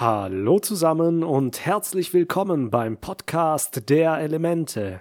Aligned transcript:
Hallo 0.00 0.58
zusammen 0.58 1.22
und 1.22 1.64
herzlich 1.64 2.12
willkommen 2.12 2.68
beim 2.68 2.96
Podcast 2.96 3.88
der 3.88 4.18
Elemente. 4.18 5.00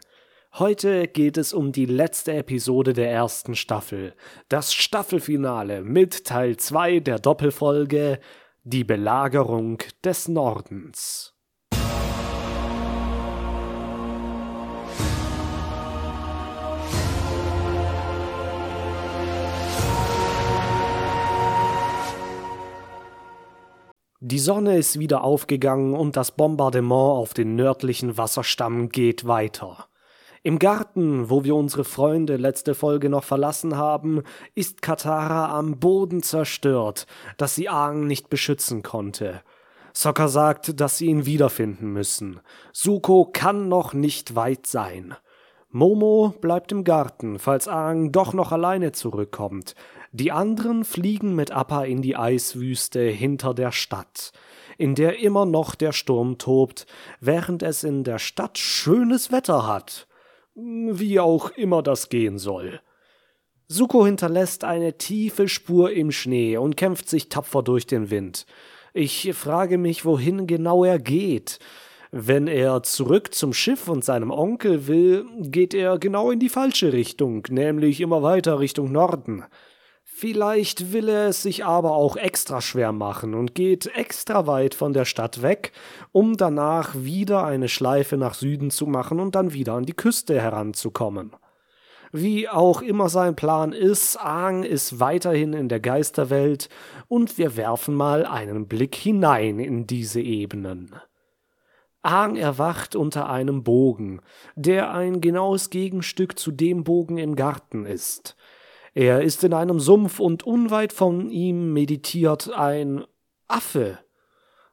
Heute 0.53 1.07
geht 1.07 1.37
es 1.37 1.51
um 1.51 1.71
die 1.71 1.87
letzte 1.87 2.33
Episode 2.33 2.93
der 2.93 3.09
ersten 3.09 3.55
Staffel, 3.55 4.13
das 4.49 4.71
Staffelfinale 4.71 5.81
mit 5.81 6.25
Teil 6.25 6.57
2 6.57 6.99
der 6.99 7.17
Doppelfolge 7.17 8.19
Die 8.63 8.83
Belagerung 8.83 9.79
des 10.03 10.27
Nordens. 10.27 11.33
Die 24.25 24.39
Sonne 24.39 24.77
ist 24.77 24.99
wieder 24.99 25.25
aufgegangen 25.25 25.95
und 25.95 26.15
das 26.15 26.31
Bombardement 26.31 27.17
auf 27.17 27.33
den 27.33 27.57
nördlichen 27.57 28.17
Wasserstamm 28.17 28.87
geht 28.87 29.27
weiter. 29.27 29.89
Im 30.43 30.59
Garten, 30.59 31.29
wo 31.29 31.43
wir 31.43 31.55
unsere 31.55 31.83
Freunde 31.83 32.37
letzte 32.37 32.73
Folge 32.73 33.09
noch 33.09 33.25
verlassen 33.25 33.75
haben, 33.75 34.23
ist 34.55 34.81
Katara 34.81 35.53
am 35.53 35.77
Boden 35.77 36.23
zerstört, 36.23 37.05
dass 37.35 37.55
sie 37.55 37.67
Aang 37.67 38.07
nicht 38.07 38.29
beschützen 38.29 38.81
konnte. 38.81 39.41
Sokka 39.91 40.29
sagt, 40.29 40.79
dass 40.79 40.97
sie 40.97 41.07
ihn 41.07 41.25
wiederfinden 41.25 41.91
müssen. 41.91 42.39
Suko 42.71 43.25
kann 43.25 43.67
noch 43.67 43.93
nicht 43.93 44.37
weit 44.37 44.67
sein. 44.67 45.15
Momo 45.69 46.33
bleibt 46.39 46.71
im 46.71 46.85
Garten, 46.85 47.39
falls 47.39 47.67
Aang 47.67 48.13
doch 48.13 48.33
noch 48.33 48.53
alleine 48.53 48.93
zurückkommt. 48.93 49.75
Die 50.15 50.31
anderen 50.31 50.85
fliegen 50.85 51.33
mit 51.33 51.49
Appa 51.49 51.85
in 51.85 52.03
die 52.03 52.15
Eiswüste 52.15 53.01
hinter 53.01 53.55
der 53.55 53.71
Stadt, 53.71 54.31
in 54.77 54.93
der 54.93 55.17
immer 55.17 55.47
noch 55.47 55.73
der 55.73 55.91
Sturm 55.91 56.37
tobt, 56.37 56.85
während 57.19 57.63
es 57.63 57.83
in 57.83 58.03
der 58.03 58.19
Stadt 58.19 58.59
schönes 58.59 59.31
Wetter 59.31 59.65
hat. 59.65 60.07
Wie 60.53 61.19
auch 61.19 61.49
immer 61.49 61.81
das 61.81 62.09
gehen 62.09 62.37
soll. 62.37 62.79
Suko 63.67 64.05
hinterlässt 64.05 64.65
eine 64.65 64.99
tiefe 64.99 65.47
Spur 65.47 65.91
im 65.91 66.11
Schnee 66.11 66.57
und 66.57 66.77
kämpft 66.77 67.09
sich 67.09 67.29
tapfer 67.29 67.63
durch 67.63 67.87
den 67.87 68.11
Wind. 68.11 68.45
Ich 68.93 69.33
frage 69.33 69.79
mich, 69.79 70.05
wohin 70.05 70.45
genau 70.45 70.83
er 70.83 70.99
geht. 70.99 71.57
Wenn 72.11 72.45
er 72.45 72.83
zurück 72.83 73.33
zum 73.33 73.51
Schiff 73.51 73.87
und 73.87 74.05
seinem 74.05 74.29
Onkel 74.29 74.85
will, 74.85 75.25
geht 75.39 75.73
er 75.73 75.97
genau 75.97 76.29
in 76.29 76.37
die 76.37 76.49
falsche 76.49 76.93
Richtung, 76.93 77.47
nämlich 77.49 77.99
immer 77.99 78.21
weiter 78.21 78.59
Richtung 78.59 78.91
Norden. 78.91 79.43
Vielleicht 80.15 80.93
will 80.93 81.09
er 81.09 81.29
es 81.29 81.41
sich 81.41 81.65
aber 81.65 81.93
auch 81.93 82.15
extra 82.15 82.61
schwer 82.61 82.91
machen 82.91 83.33
und 83.33 83.55
geht 83.55 83.87
extra 83.87 84.45
weit 84.45 84.75
von 84.75 84.93
der 84.93 85.05
Stadt 85.05 85.41
weg, 85.41 85.71
um 86.11 86.37
danach 86.37 86.93
wieder 86.95 87.43
eine 87.45 87.67
Schleife 87.67 88.15
nach 88.15 88.35
Süden 88.35 88.69
zu 88.69 88.85
machen 88.85 89.19
und 89.19 89.33
dann 89.33 89.53
wieder 89.53 89.73
an 89.73 89.87
die 89.87 89.95
Küste 89.95 90.39
heranzukommen. 90.39 91.31
Wie 92.11 92.47
auch 92.47 92.83
immer 92.83 93.09
sein 93.09 93.35
Plan 93.35 93.73
ist, 93.73 94.15
Aang 94.17 94.61
ist 94.61 94.99
weiterhin 94.99 95.53
in 95.53 95.67
der 95.67 95.79
Geisterwelt 95.79 96.69
und 97.07 97.39
wir 97.39 97.57
werfen 97.57 97.95
mal 97.95 98.27
einen 98.27 98.67
Blick 98.67 98.93
hinein 98.93 99.57
in 99.57 99.87
diese 99.87 100.21
Ebenen. 100.21 100.95
Aang 102.03 102.35
erwacht 102.35 102.95
unter 102.95 103.29
einem 103.29 103.63
Bogen, 103.63 104.21
der 104.55 104.93
ein 104.93 105.21
genaues 105.21 105.71
Gegenstück 105.71 106.37
zu 106.37 106.51
dem 106.51 106.83
Bogen 106.83 107.17
im 107.17 107.35
Garten 107.35 107.87
ist. 107.87 108.35
Er 108.93 109.21
ist 109.21 109.43
in 109.43 109.53
einem 109.53 109.79
Sumpf 109.79 110.19
und 110.19 110.43
unweit 110.43 110.93
von 110.93 111.29
ihm 111.29 111.73
meditiert 111.73 112.51
ein 112.53 113.03
Affe. 113.47 113.97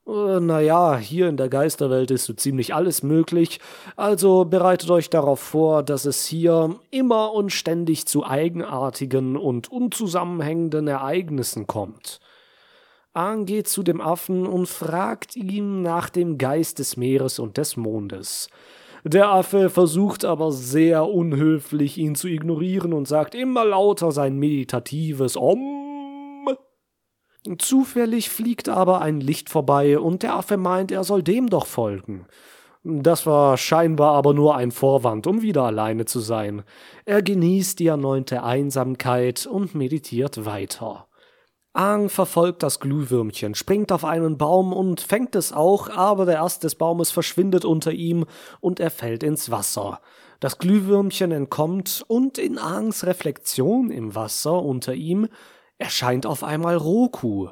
Äh, 0.06 0.40
naja, 0.40 0.98
hier 0.98 1.28
in 1.28 1.36
der 1.36 1.48
Geisterwelt 1.48 2.10
ist 2.10 2.24
so 2.24 2.34
ziemlich 2.34 2.74
alles 2.74 3.02
möglich, 3.02 3.60
also 3.96 4.44
bereitet 4.44 4.90
euch 4.90 5.08
darauf 5.08 5.40
vor, 5.40 5.82
dass 5.82 6.04
es 6.04 6.26
hier 6.26 6.78
immer 6.90 7.32
und 7.32 7.50
ständig 7.50 8.06
zu 8.06 8.26
eigenartigen 8.26 9.36
und 9.36 9.70
unzusammenhängenden 9.70 10.88
Ereignissen 10.88 11.66
kommt. 11.66 12.20
Aang 13.12 13.44
geht 13.44 13.68
zu 13.68 13.82
dem 13.82 14.00
Affen 14.00 14.46
und 14.46 14.68
fragt 14.68 15.34
ihn 15.34 15.82
nach 15.82 16.10
dem 16.10 16.38
Geist 16.38 16.78
des 16.78 16.96
Meeres 16.96 17.38
und 17.38 17.56
des 17.56 17.76
Mondes. 17.76 18.48
Der 19.04 19.30
Affe 19.30 19.70
versucht 19.70 20.24
aber 20.24 20.52
sehr 20.52 21.06
unhöflich, 21.06 21.96
ihn 21.96 22.14
zu 22.14 22.28
ignorieren 22.28 22.92
und 22.92 23.08
sagt 23.08 23.34
immer 23.34 23.64
lauter 23.64 24.12
sein 24.12 24.36
meditatives 24.36 25.36
Om. 25.36 26.48
Zufällig 27.56 28.28
fliegt 28.28 28.68
aber 28.68 29.00
ein 29.00 29.20
Licht 29.20 29.48
vorbei 29.48 29.98
und 29.98 30.22
der 30.22 30.34
Affe 30.34 30.58
meint, 30.58 30.92
er 30.92 31.04
soll 31.04 31.22
dem 31.22 31.48
doch 31.48 31.66
folgen. 31.66 32.26
Das 32.82 33.26
war 33.26 33.56
scheinbar 33.56 34.14
aber 34.14 34.32
nur 34.34 34.56
ein 34.56 34.70
Vorwand, 34.70 35.26
um 35.26 35.42
wieder 35.42 35.64
alleine 35.64 36.06
zu 36.06 36.20
sein. 36.20 36.62
Er 37.04 37.22
genießt 37.22 37.78
die 37.78 37.88
erneute 37.88 38.42
Einsamkeit 38.42 39.46
und 39.46 39.74
meditiert 39.74 40.46
weiter. 40.46 41.06
Aang 41.72 42.08
verfolgt 42.08 42.64
das 42.64 42.80
Glühwürmchen, 42.80 43.54
springt 43.54 43.92
auf 43.92 44.04
einen 44.04 44.36
Baum 44.36 44.72
und 44.72 45.00
fängt 45.00 45.36
es 45.36 45.52
auch, 45.52 45.88
aber 45.88 46.26
der 46.26 46.42
Ast 46.42 46.64
des 46.64 46.74
Baumes 46.74 47.12
verschwindet 47.12 47.64
unter 47.64 47.92
ihm 47.92 48.26
und 48.58 48.80
er 48.80 48.90
fällt 48.90 49.22
ins 49.22 49.52
Wasser. 49.52 50.00
Das 50.40 50.58
Glühwürmchen 50.58 51.30
entkommt 51.30 52.04
und 52.08 52.38
in 52.38 52.58
Aangs 52.58 53.06
Reflexion 53.06 53.90
im 53.92 54.16
Wasser 54.16 54.60
unter 54.60 54.94
ihm 54.94 55.28
erscheint 55.78 56.26
auf 56.26 56.42
einmal 56.42 56.76
Roku. 56.76 57.50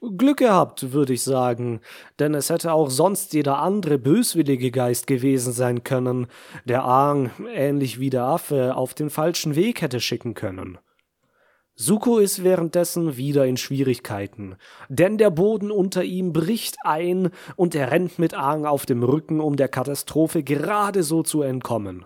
Glück 0.00 0.38
gehabt, 0.38 0.92
würde 0.92 1.12
ich 1.12 1.22
sagen, 1.22 1.80
denn 2.18 2.34
es 2.34 2.50
hätte 2.50 2.72
auch 2.72 2.90
sonst 2.90 3.32
jeder 3.32 3.60
andere 3.60 3.98
böswillige 3.98 4.72
Geist 4.72 5.06
gewesen 5.06 5.52
sein 5.52 5.84
können, 5.84 6.26
der 6.64 6.82
Aang, 6.82 7.30
ähnlich 7.54 8.00
wie 8.00 8.10
der 8.10 8.24
Affe, 8.24 8.74
auf 8.74 8.94
den 8.94 9.10
falschen 9.10 9.54
Weg 9.54 9.82
hätte 9.82 10.00
schicken 10.00 10.34
können. 10.34 10.78
Suko 11.74 12.18
ist 12.18 12.44
währenddessen 12.44 13.16
wieder 13.16 13.46
in 13.46 13.56
Schwierigkeiten, 13.56 14.56
denn 14.90 15.16
der 15.16 15.30
Boden 15.30 15.70
unter 15.70 16.04
ihm 16.04 16.32
bricht 16.32 16.76
ein 16.84 17.30
und 17.56 17.74
er 17.74 17.90
rennt 17.90 18.18
mit 18.18 18.34
Aang 18.34 18.66
auf 18.66 18.84
dem 18.84 19.02
Rücken, 19.02 19.40
um 19.40 19.56
der 19.56 19.68
Katastrophe 19.68 20.42
gerade 20.42 21.02
so 21.02 21.22
zu 21.22 21.40
entkommen. 21.40 22.04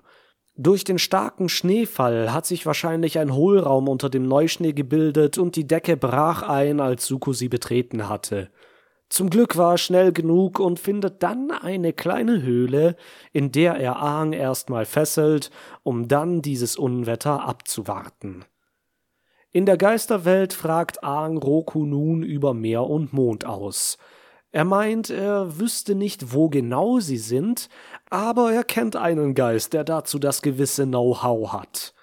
Durch 0.59 0.84
den 0.84 0.99
starken 0.99 1.49
Schneefall 1.49 2.32
hat 2.32 2.47
sich 2.47 2.65
wahrscheinlich 2.65 3.19
ein 3.19 3.34
Hohlraum 3.34 3.88
unter 3.88 4.09
dem 4.09 4.26
Neuschnee 4.26 4.72
gebildet 4.72 5.37
und 5.37 5.56
die 5.56 5.66
Decke 5.66 5.97
brach 5.97 6.43
ein, 6.43 6.81
als 6.81 7.05
Suko 7.06 7.32
sie 7.32 7.49
betreten 7.49 8.09
hatte. 8.09 8.50
Zum 9.09 9.31
Glück 9.31 9.56
war 9.56 9.75
er 9.75 9.78
schnell 9.78 10.12
genug 10.12 10.59
und 10.59 10.81
findet 10.81 11.22
dann 11.22 11.50
eine 11.50 11.93
kleine 11.93 12.43
Höhle, 12.43 12.97
in 13.32 13.53
der 13.53 13.75
er 13.75 13.97
Aang 13.97 14.32
erstmal 14.32 14.84
fesselt, 14.84 15.50
um 15.82 16.09
dann 16.09 16.41
dieses 16.41 16.76
Unwetter 16.76 17.47
abzuwarten. 17.47 18.44
In 19.56 19.65
der 19.65 19.78
Geisterwelt 19.78 20.53
fragt 20.53 21.03
Aang 21.03 21.39
Roku 21.39 21.87
nun 21.87 22.22
über 22.22 22.53
Meer 22.53 22.83
und 22.83 23.15
Mond 23.15 23.47
aus. 23.47 23.97
Er 24.53 24.67
meint, 24.67 25.09
er 25.09 25.59
wüsste 25.59 25.94
nicht, 25.94 26.34
wo 26.34 26.50
genau 26.50 27.00
sie 27.00 27.17
sind, 27.17 27.71
aber 28.11 28.53
er 28.53 28.65
kennt 28.65 28.97
einen 28.97 29.34
Geist, 29.34 29.72
der 29.72 29.83
dazu 29.83 30.19
das 30.19 30.43
gewisse 30.43 30.84
Know-how 30.84 31.55
hat. 31.55 31.94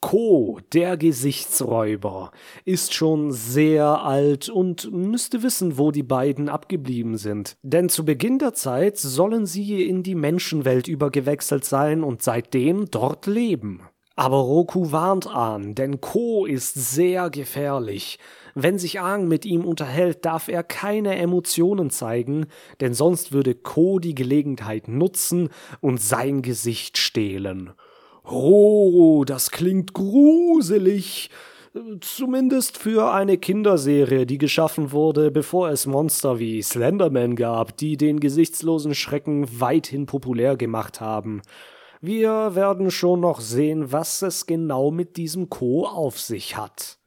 Ko, 0.00 0.60
der 0.72 0.96
Gesichtsräuber, 0.96 2.30
ist 2.64 2.94
schon 2.94 3.32
sehr 3.32 4.02
alt 4.02 4.48
und 4.48 4.90
müsste 4.90 5.42
wissen, 5.42 5.76
wo 5.76 5.90
die 5.90 6.02
beiden 6.02 6.48
abgeblieben 6.48 7.18
sind. 7.18 7.58
Denn 7.60 7.90
zu 7.90 8.06
Beginn 8.06 8.38
der 8.38 8.54
Zeit 8.54 8.96
sollen 8.96 9.44
sie 9.44 9.86
in 9.86 10.02
die 10.02 10.14
Menschenwelt 10.14 10.88
übergewechselt 10.88 11.66
sein 11.66 12.02
und 12.02 12.22
seitdem 12.22 12.90
dort 12.90 13.26
leben. 13.26 13.82
Aber 14.16 14.36
Roku 14.36 14.92
warnt 14.92 15.26
Ahn, 15.26 15.74
denn 15.74 16.00
Ko 16.00 16.46
ist 16.46 16.74
sehr 16.74 17.30
gefährlich. 17.30 18.18
Wenn 18.54 18.78
sich 18.78 19.00
Aang 19.00 19.26
mit 19.26 19.44
ihm 19.44 19.64
unterhält, 19.64 20.24
darf 20.24 20.46
er 20.46 20.62
keine 20.62 21.16
Emotionen 21.16 21.90
zeigen, 21.90 22.46
denn 22.80 22.94
sonst 22.94 23.32
würde 23.32 23.56
Ko 23.56 23.98
die 23.98 24.14
Gelegenheit 24.14 24.86
nutzen 24.86 25.48
und 25.80 26.00
sein 26.00 26.42
Gesicht 26.42 26.96
stehlen. 26.96 27.72
Oh, 28.24 29.24
das 29.26 29.50
klingt 29.50 29.92
gruselig. 29.92 31.30
Zumindest 32.00 32.78
für 32.78 33.12
eine 33.12 33.36
Kinderserie, 33.36 34.26
die 34.26 34.38
geschaffen 34.38 34.92
wurde, 34.92 35.32
bevor 35.32 35.70
es 35.70 35.86
Monster 35.86 36.38
wie 36.38 36.62
Slenderman 36.62 37.34
gab, 37.34 37.76
die 37.76 37.96
den 37.96 38.20
gesichtslosen 38.20 38.94
Schrecken 38.94 39.48
weithin 39.60 40.06
populär 40.06 40.56
gemacht 40.56 41.00
haben. 41.00 41.42
Wir 42.06 42.54
werden 42.54 42.90
schon 42.90 43.20
noch 43.20 43.40
sehen, 43.40 43.90
was 43.90 44.20
es 44.20 44.44
genau 44.44 44.90
mit 44.90 45.16
diesem 45.16 45.48
Co 45.48 45.86
auf 45.86 46.20
sich 46.20 46.54
hat. 46.54 46.98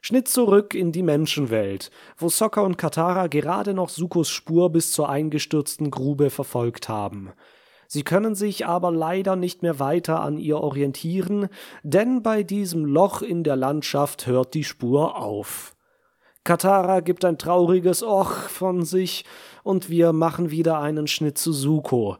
Schnitt 0.00 0.28
zurück 0.28 0.72
in 0.72 0.92
die 0.92 1.02
Menschenwelt, 1.02 1.90
wo 2.16 2.28
Sokka 2.28 2.60
und 2.60 2.78
Katara 2.78 3.26
gerade 3.26 3.74
noch 3.74 3.88
Sukos 3.88 4.28
Spur 4.28 4.70
bis 4.70 4.92
zur 4.92 5.08
eingestürzten 5.08 5.90
Grube 5.90 6.30
verfolgt 6.30 6.88
haben. 6.88 7.32
Sie 7.88 8.04
können 8.04 8.36
sich 8.36 8.66
aber 8.66 8.92
leider 8.92 9.34
nicht 9.34 9.62
mehr 9.62 9.80
weiter 9.80 10.20
an 10.20 10.38
ihr 10.38 10.58
orientieren, 10.58 11.48
denn 11.82 12.22
bei 12.22 12.44
diesem 12.44 12.84
Loch 12.84 13.20
in 13.20 13.42
der 13.42 13.56
Landschaft 13.56 14.28
hört 14.28 14.54
die 14.54 14.62
Spur 14.62 15.16
auf. 15.16 15.74
Katara 16.44 17.00
gibt 17.00 17.24
ein 17.24 17.36
trauriges 17.36 18.04
Och 18.04 18.48
von 18.48 18.84
sich 18.84 19.24
und 19.64 19.90
wir 19.90 20.12
machen 20.12 20.52
wieder 20.52 20.78
einen 20.78 21.08
Schnitt 21.08 21.36
zu 21.36 21.52
Suko. 21.52 22.16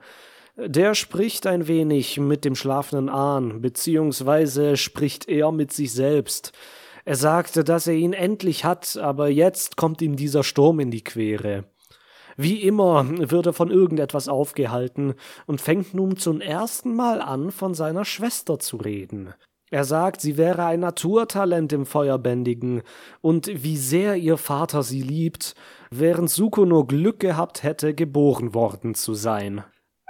Der 0.61 0.97
spricht 0.97 1.47
ein 1.47 1.69
wenig 1.69 2.19
mit 2.19 2.45
dem 2.45 2.57
schlafenden 2.57 3.09
Ahn, 3.09 3.61
beziehungsweise 3.61 4.77
spricht 4.77 5.29
er 5.29 5.53
mit 5.53 5.73
sich 5.73 5.93
selbst. 5.93 6.51
Er 7.05 7.15
sagte, 7.15 7.63
dass 7.63 7.87
er 7.87 7.95
ihn 7.95 8.13
endlich 8.13 8.65
hat, 8.65 8.97
aber 8.97 9.29
jetzt 9.29 9.77
kommt 9.77 10.03
ihm 10.03 10.17
dieser 10.17 10.43
Sturm 10.43 10.81
in 10.81 10.91
die 10.91 11.05
Quere. 11.05 11.63
Wie 12.37 12.61
immer 12.61 13.07
wird 13.09 13.47
er 13.47 13.53
von 13.53 13.71
irgendetwas 13.71 14.27
aufgehalten 14.27 15.15
und 15.47 15.61
fängt 15.61 15.95
nun 15.95 16.17
zum 16.17 16.41
ersten 16.41 16.93
Mal 16.93 17.21
an, 17.21 17.53
von 17.53 17.75
seiner 17.75 18.05
Schwester 18.05 18.59
zu 18.59 18.79
reden. 18.79 19.35
Er 19.71 19.85
sagt, 19.85 20.21
sie 20.21 20.37
wäre 20.37 20.65
ein 20.65 20.81
Naturtalent 20.81 21.73
im 21.73 21.87
Feuerbändigen 21.87 22.83
und 23.21 23.47
wie 23.63 23.77
sehr 23.77 24.17
ihr 24.17 24.39
Vater 24.39 24.83
sie 24.83 25.03
liebt, 25.03 25.55
während 25.93 26.31
Suko 26.31 26.65
nur 26.65 26.89
Glück 26.89 27.21
gehabt 27.21 27.63
hätte, 27.63 27.95
geboren 27.95 28.55
worden 28.55 28.97
zu 28.97 29.15
sein. 29.15 29.63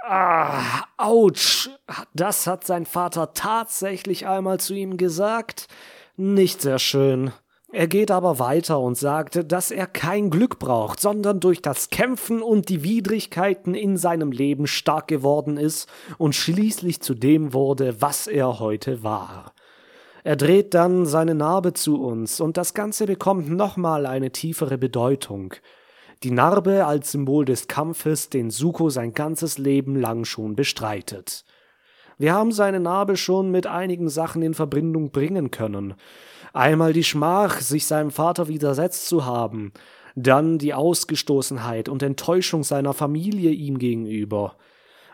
Ah, 0.05 0.83
ouch! 0.97 1.69
Das 2.13 2.47
hat 2.47 2.65
sein 2.65 2.85
Vater 2.85 3.33
tatsächlich 3.33 4.27
einmal 4.27 4.59
zu 4.59 4.73
ihm 4.73 4.97
gesagt? 4.97 5.67
Nicht 6.15 6.61
sehr 6.61 6.79
schön. 6.79 7.31
Er 7.71 7.87
geht 7.87 8.09
aber 8.09 8.39
weiter 8.39 8.79
und 8.79 8.97
sagt, 8.97 9.51
dass 9.51 9.69
er 9.69 9.85
kein 9.85 10.31
Glück 10.31 10.57
braucht, 10.57 10.99
sondern 10.99 11.39
durch 11.39 11.61
das 11.61 11.91
Kämpfen 11.91 12.41
und 12.41 12.69
die 12.69 12.83
Widrigkeiten 12.83 13.75
in 13.75 13.95
seinem 13.95 14.31
Leben 14.31 14.65
stark 14.65 15.07
geworden 15.07 15.57
ist 15.57 15.87
und 16.17 16.33
schließlich 16.33 17.01
zu 17.01 17.13
dem 17.13 17.53
wurde, 17.53 18.01
was 18.01 18.25
er 18.25 18.59
heute 18.59 19.03
war. 19.03 19.53
Er 20.23 20.35
dreht 20.35 20.73
dann 20.73 21.05
seine 21.05 21.35
Narbe 21.35 21.73
zu 21.73 22.01
uns 22.01 22.41
und 22.41 22.57
das 22.57 22.73
Ganze 22.73 23.05
bekommt 23.05 23.49
nochmal 23.49 24.07
eine 24.07 24.31
tiefere 24.31 24.77
Bedeutung. 24.79 25.53
Die 26.21 26.31
Narbe 26.31 26.85
als 26.85 27.13
Symbol 27.13 27.45
des 27.45 27.69
Kampfes, 27.69 28.29
den 28.29 28.49
Suko 28.49 28.89
sein 28.89 29.13
ganzes 29.13 29.57
Leben 29.57 29.95
lang 29.95 30.25
schon 30.25 30.53
bestreitet. 30.53 31.45
Wir 32.17 32.33
haben 32.33 32.51
seine 32.51 32.81
Narbe 32.81 33.15
schon 33.15 33.51
mit 33.51 33.67
einigen 33.67 34.09
Sachen 34.09 34.41
in 34.41 34.53
Verbindung 34.53 35.11
bringen 35.11 35.49
können. 35.49 35.93
Einmal 36.51 36.91
die 36.91 37.05
Schmach, 37.05 37.61
sich 37.61 37.85
seinem 37.85 38.11
Vater 38.11 38.49
widersetzt 38.49 39.07
zu 39.07 39.25
haben, 39.25 39.71
dann 40.15 40.57
die 40.57 40.73
Ausgestoßenheit 40.73 41.87
und 41.87 42.03
Enttäuschung 42.03 42.65
seiner 42.65 42.93
Familie 42.93 43.51
ihm 43.51 43.79
gegenüber. 43.79 44.57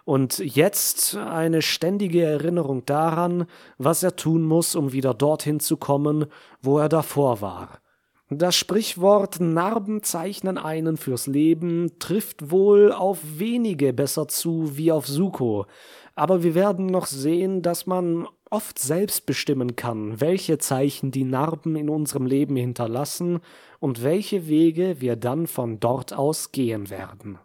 Und 0.06 0.40
jetzt 0.40 1.16
eine 1.16 1.62
ständige 1.62 2.24
Erinnerung 2.24 2.84
daran, 2.86 3.46
was 3.78 4.02
er 4.02 4.16
tun 4.16 4.42
muss, 4.42 4.76
um 4.76 4.92
wieder 4.92 5.14
dorthin 5.14 5.60
zu 5.60 5.78
kommen, 5.78 6.26
wo 6.64 6.80
er 6.80 6.90
davor 6.90 7.42
war. 7.42 7.80
Das 8.38 8.56
Sprichwort 8.56 9.40
Narben 9.40 10.04
zeichnen 10.04 10.58
einen 10.58 10.98
fürs 10.98 11.26
Leben 11.26 12.00
trifft 12.00 12.52
wohl 12.52 12.92
auf 12.92 13.20
wenige 13.38 13.94
besser 13.94 14.28
zu 14.28 14.76
wie 14.76 14.92
auf 14.92 15.08
Suko, 15.08 15.68
aber 16.16 16.44
wir 16.44 16.54
werden 16.54 16.88
noch 16.88 17.06
sehen, 17.06 17.62
dass 17.62 17.86
man 17.86 18.28
oft 18.50 18.78
selbst 18.78 19.26
bestimmen 19.26 19.78
kann, 19.78 20.20
welche 20.20 20.58
Zeichen 20.58 21.12
die 21.12 21.24
Narben 21.24 21.78
in 21.78 21.90
unserem 21.90 22.26
Leben 22.26 22.58
hinterlassen 22.58 23.40
und 23.80 24.04
welche 24.04 24.48
Wege 24.50 25.00
wir 25.00 25.16
dann 25.16 25.48
von 25.48 25.80
dort 25.80 26.12
aus 26.12 26.52
gehen 26.52 26.90
werden. 26.90 27.40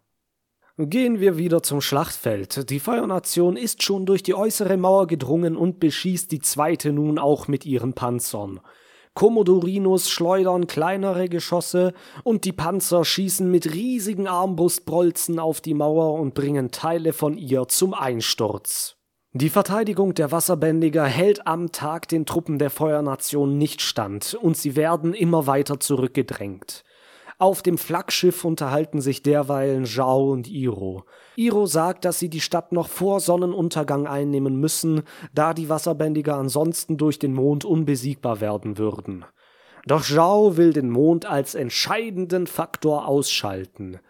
Gehen 0.77 1.21
wir 1.21 1.37
wieder 1.37 1.63
zum 1.63 1.81
Schlachtfeld. 1.81 2.69
Die 2.69 2.81
Feuernation 2.81 3.57
ist 3.57 3.85
schon 3.85 4.07
durch 4.07 4.25
die 4.25 4.35
äußere 4.35 4.77
Mauer 4.77 5.07
gedrungen 5.07 5.57
und 5.57 5.79
beschießt 5.79 6.33
die 6.33 6.41
zweite 6.41 6.93
nun 6.93 7.19
auch 7.19 7.47
mit 7.47 7.65
ihren 7.65 7.93
Panzern. 7.93 8.61
Komodorinos 9.15 10.09
schleudern 10.09 10.67
kleinere 10.67 11.29
Geschosse 11.29 11.93
und 12.23 12.45
die 12.45 12.53
Panzer 12.53 13.05
schießen 13.05 13.51
mit 13.51 13.75
riesigen 13.75 14.27
Armbrustbolzen 14.27 15.39
auf 15.39 15.61
die 15.61 15.75
Mauer 15.75 16.15
und 16.21 16.35
bringen 16.35 16.71
Teile 16.71 17.13
von 17.13 17.37
ihr 17.37 17.69
zum 17.69 17.93
Einsturz. 17.93 18.97
Die 19.33 19.49
Verteidigung 19.49 20.15
der 20.15 20.33
Wasserbändiger 20.33 21.05
hält 21.05 21.47
am 21.47 21.71
Tag 21.71 22.09
den 22.09 22.27
Truppen 22.27 22.59
der 22.59 22.71
Feuernation 22.71 23.59
nicht 23.59 23.81
stand 23.81 24.35
und 24.35 24.57
sie 24.57 24.75
werden 24.75 25.15
immer 25.15 25.47
weiter 25.47 25.79
zurückgedrängt. 25.79 26.83
Auf 27.41 27.63
dem 27.63 27.79
Flaggschiff 27.79 28.45
unterhalten 28.45 29.01
sich 29.01 29.23
derweilen 29.23 29.87
Zhao 29.87 30.31
und 30.31 30.47
Iro. 30.47 31.07
Iro 31.37 31.65
sagt, 31.65 32.05
dass 32.05 32.19
sie 32.19 32.29
die 32.29 32.43
Stadt 32.43 32.71
noch 32.71 32.87
vor 32.87 33.19
Sonnenuntergang 33.21 34.07
einnehmen 34.07 34.61
müssen, 34.61 35.05
da 35.35 35.55
die 35.55 35.71
Wasserbändiger 35.71 36.37
ansonsten 36.37 36.99
durch 36.99 37.19
den 37.19 37.33
Mond 37.33 37.65
unbesiegbar 37.65 38.43
werden 38.43 38.77
würden. 38.77 39.25
Doch 39.87 40.03
Zhao 40.03 40.59
will 40.59 40.75
den 40.75 40.91
Mond 40.91 41.25
als 41.25 41.55
entscheidenden 41.55 42.47
Faktor 42.47 43.09
ausschalten. 43.09 44.01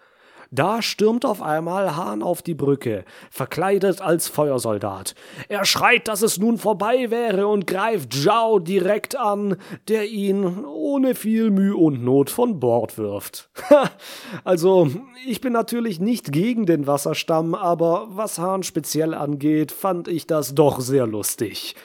Da 0.52 0.82
stürmt 0.82 1.24
auf 1.24 1.42
einmal 1.42 1.94
Hahn 1.94 2.24
auf 2.24 2.42
die 2.42 2.56
Brücke, 2.56 3.04
verkleidet 3.30 4.00
als 4.00 4.26
Feuersoldat. 4.26 5.14
Er 5.48 5.64
schreit, 5.64 6.08
dass 6.08 6.22
es 6.22 6.38
nun 6.38 6.58
vorbei 6.58 7.12
wäre 7.12 7.46
und 7.46 7.68
greift 7.68 8.12
Zhao 8.12 8.58
direkt 8.58 9.16
an, 9.16 9.58
der 9.86 10.08
ihn 10.08 10.64
ohne 10.64 11.14
viel 11.14 11.52
Mühe 11.52 11.76
und 11.76 12.02
Not 12.02 12.30
von 12.30 12.58
Bord 12.58 12.98
wirft. 12.98 13.48
also, 14.44 14.90
ich 15.24 15.40
bin 15.40 15.52
natürlich 15.52 16.00
nicht 16.00 16.32
gegen 16.32 16.66
den 16.66 16.88
Wasserstamm, 16.88 17.54
aber 17.54 18.08
was 18.10 18.40
Hahn 18.40 18.64
speziell 18.64 19.14
angeht, 19.14 19.70
fand 19.70 20.08
ich 20.08 20.26
das 20.26 20.56
doch 20.56 20.80
sehr 20.80 21.06
lustig. 21.06 21.76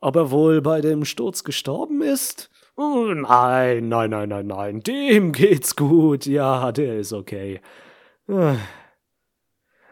Ob 0.00 0.16
er 0.16 0.32
wohl 0.32 0.62
bei 0.62 0.80
dem 0.80 1.04
Sturz 1.04 1.44
gestorben 1.44 2.02
ist? 2.02 2.50
Nein, 2.76 3.88
nein, 3.88 4.10
nein, 4.10 4.28
nein, 4.30 4.46
nein, 4.48 4.80
dem 4.80 5.30
geht's 5.30 5.76
gut, 5.76 6.26
ja, 6.26 6.72
der 6.72 6.98
ist 6.98 7.12
okay. 7.12 7.60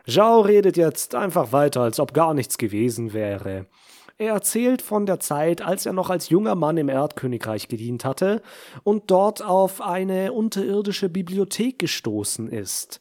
Zhao 0.06 0.40
redet 0.40 0.76
jetzt 0.76 1.14
einfach 1.14 1.52
weiter, 1.52 1.82
als 1.82 2.00
ob 2.00 2.14
gar 2.14 2.35
nichts 2.35 2.56
gewesen 2.56 3.12
wäre. 3.12 3.67
Er 4.17 4.32
erzählt 4.32 4.82
von 4.82 5.06
der 5.06 5.20
Zeit, 5.20 5.62
als 5.62 5.87
er 5.87 5.93
noch 5.93 6.11
als 6.11 6.29
junger 6.29 6.56
Mann 6.56 6.76
im 6.76 6.88
Erdkönigreich 6.88 7.69
gedient 7.69 8.05
hatte 8.05 8.43
und 8.82 9.11
dort 9.11 9.44
auf 9.44 9.81
eine 9.81 10.32
unterirdische 10.32 11.08
Bibliothek 11.08 11.79
gestoßen 11.79 12.49
ist. 12.49 12.99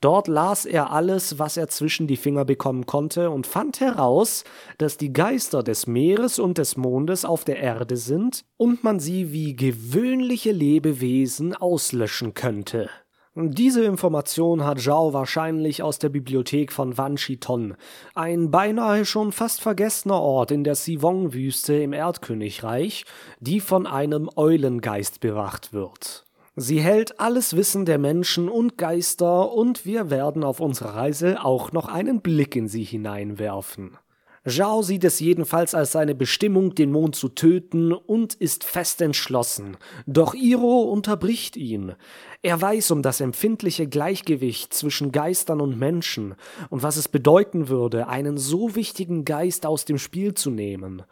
Dort 0.00 0.28
las 0.28 0.66
er 0.66 0.92
alles, 0.92 1.38
was 1.38 1.56
er 1.56 1.68
zwischen 1.68 2.06
die 2.06 2.16
Finger 2.16 2.44
bekommen 2.44 2.86
konnte 2.86 3.30
und 3.30 3.46
fand 3.46 3.80
heraus, 3.80 4.44
dass 4.78 4.96
die 4.96 5.12
Geister 5.12 5.62
des 5.62 5.86
Meeres 5.86 6.38
und 6.38 6.56
des 6.56 6.76
Mondes 6.76 7.24
auf 7.24 7.44
der 7.44 7.58
Erde 7.58 7.96
sind 7.96 8.44
und 8.56 8.84
man 8.84 9.00
sie 9.00 9.32
wie 9.32 9.56
gewöhnliche 9.56 10.52
Lebewesen 10.52 11.54
auslöschen 11.54 12.32
könnte. 12.32 12.88
Diese 13.48 13.84
Information 13.84 14.64
hat 14.64 14.80
Zhao 14.80 15.14
wahrscheinlich 15.14 15.82
aus 15.82 15.98
der 15.98 16.10
Bibliothek 16.10 16.72
von 16.72 16.98
Wan 16.98 17.16
Chiton, 17.16 17.74
ein 18.14 18.50
beinahe 18.50 19.06
schon 19.06 19.32
fast 19.32 19.62
vergessener 19.62 20.20
Ort 20.20 20.50
in 20.50 20.62
der 20.62 20.74
Sivong-Wüste 20.74 21.74
im 21.74 21.94
Erdkönigreich, 21.94 23.04
die 23.40 23.60
von 23.60 23.86
einem 23.86 24.28
Eulengeist 24.36 25.20
bewacht 25.20 25.72
wird. 25.72 26.24
Sie 26.56 26.80
hält 26.80 27.18
alles 27.18 27.56
Wissen 27.56 27.86
der 27.86 27.98
Menschen 27.98 28.50
und 28.50 28.76
Geister 28.76 29.52
und 29.52 29.86
wir 29.86 30.10
werden 30.10 30.44
auf 30.44 30.60
unserer 30.60 30.96
Reise 30.96 31.42
auch 31.42 31.72
noch 31.72 31.88
einen 31.88 32.20
Blick 32.20 32.54
in 32.56 32.68
sie 32.68 32.84
hineinwerfen. 32.84 33.96
Zhao 34.46 34.80
sieht 34.80 35.04
es 35.04 35.20
jedenfalls 35.20 35.74
als 35.74 35.92
seine 35.92 36.14
Bestimmung, 36.14 36.74
den 36.74 36.92
Mond 36.92 37.14
zu 37.14 37.28
töten 37.28 37.92
und 37.92 38.32
ist 38.32 38.64
fest 38.64 39.02
entschlossen. 39.02 39.76
Doch 40.06 40.34
Iro 40.34 40.82
unterbricht 40.84 41.58
ihn. 41.58 41.94
Er 42.40 42.58
weiß 42.58 42.90
um 42.92 43.02
das 43.02 43.20
empfindliche 43.20 43.86
Gleichgewicht 43.86 44.72
zwischen 44.72 45.12
Geistern 45.12 45.60
und 45.60 45.78
Menschen 45.78 46.36
und 46.70 46.82
was 46.82 46.96
es 46.96 47.08
bedeuten 47.08 47.68
würde, 47.68 48.08
einen 48.08 48.38
so 48.38 48.74
wichtigen 48.76 49.26
Geist 49.26 49.66
aus 49.66 49.84
dem 49.84 49.98
Spiel 49.98 50.32
zu 50.32 50.48
nehmen. 50.48 51.02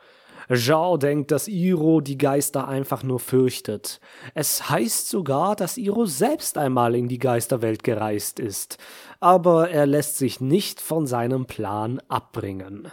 Zhao 0.51 0.97
denkt, 0.97 1.31
dass 1.31 1.49
Iro 1.49 2.01
die 2.01 2.17
Geister 2.17 2.67
einfach 2.67 3.03
nur 3.03 3.21
fürchtet. 3.21 4.01
Es 4.35 4.71
heißt 4.71 5.09
sogar, 5.09 5.55
dass 5.55 5.77
Iro 5.77 6.07
selbst 6.07 6.57
einmal 6.57 6.95
in 6.95 7.09
die 7.09 7.19
Geisterwelt 7.19 7.85
gereist 7.85 8.41
ist, 8.41 8.79
aber 9.21 9.69
er 9.69 9.85
lässt 9.87 10.17
sich 10.17 10.41
nicht 10.41 10.81
von 10.81 11.07
seinem 11.07 11.45
Plan 11.45 12.01
abbringen. 12.09 12.91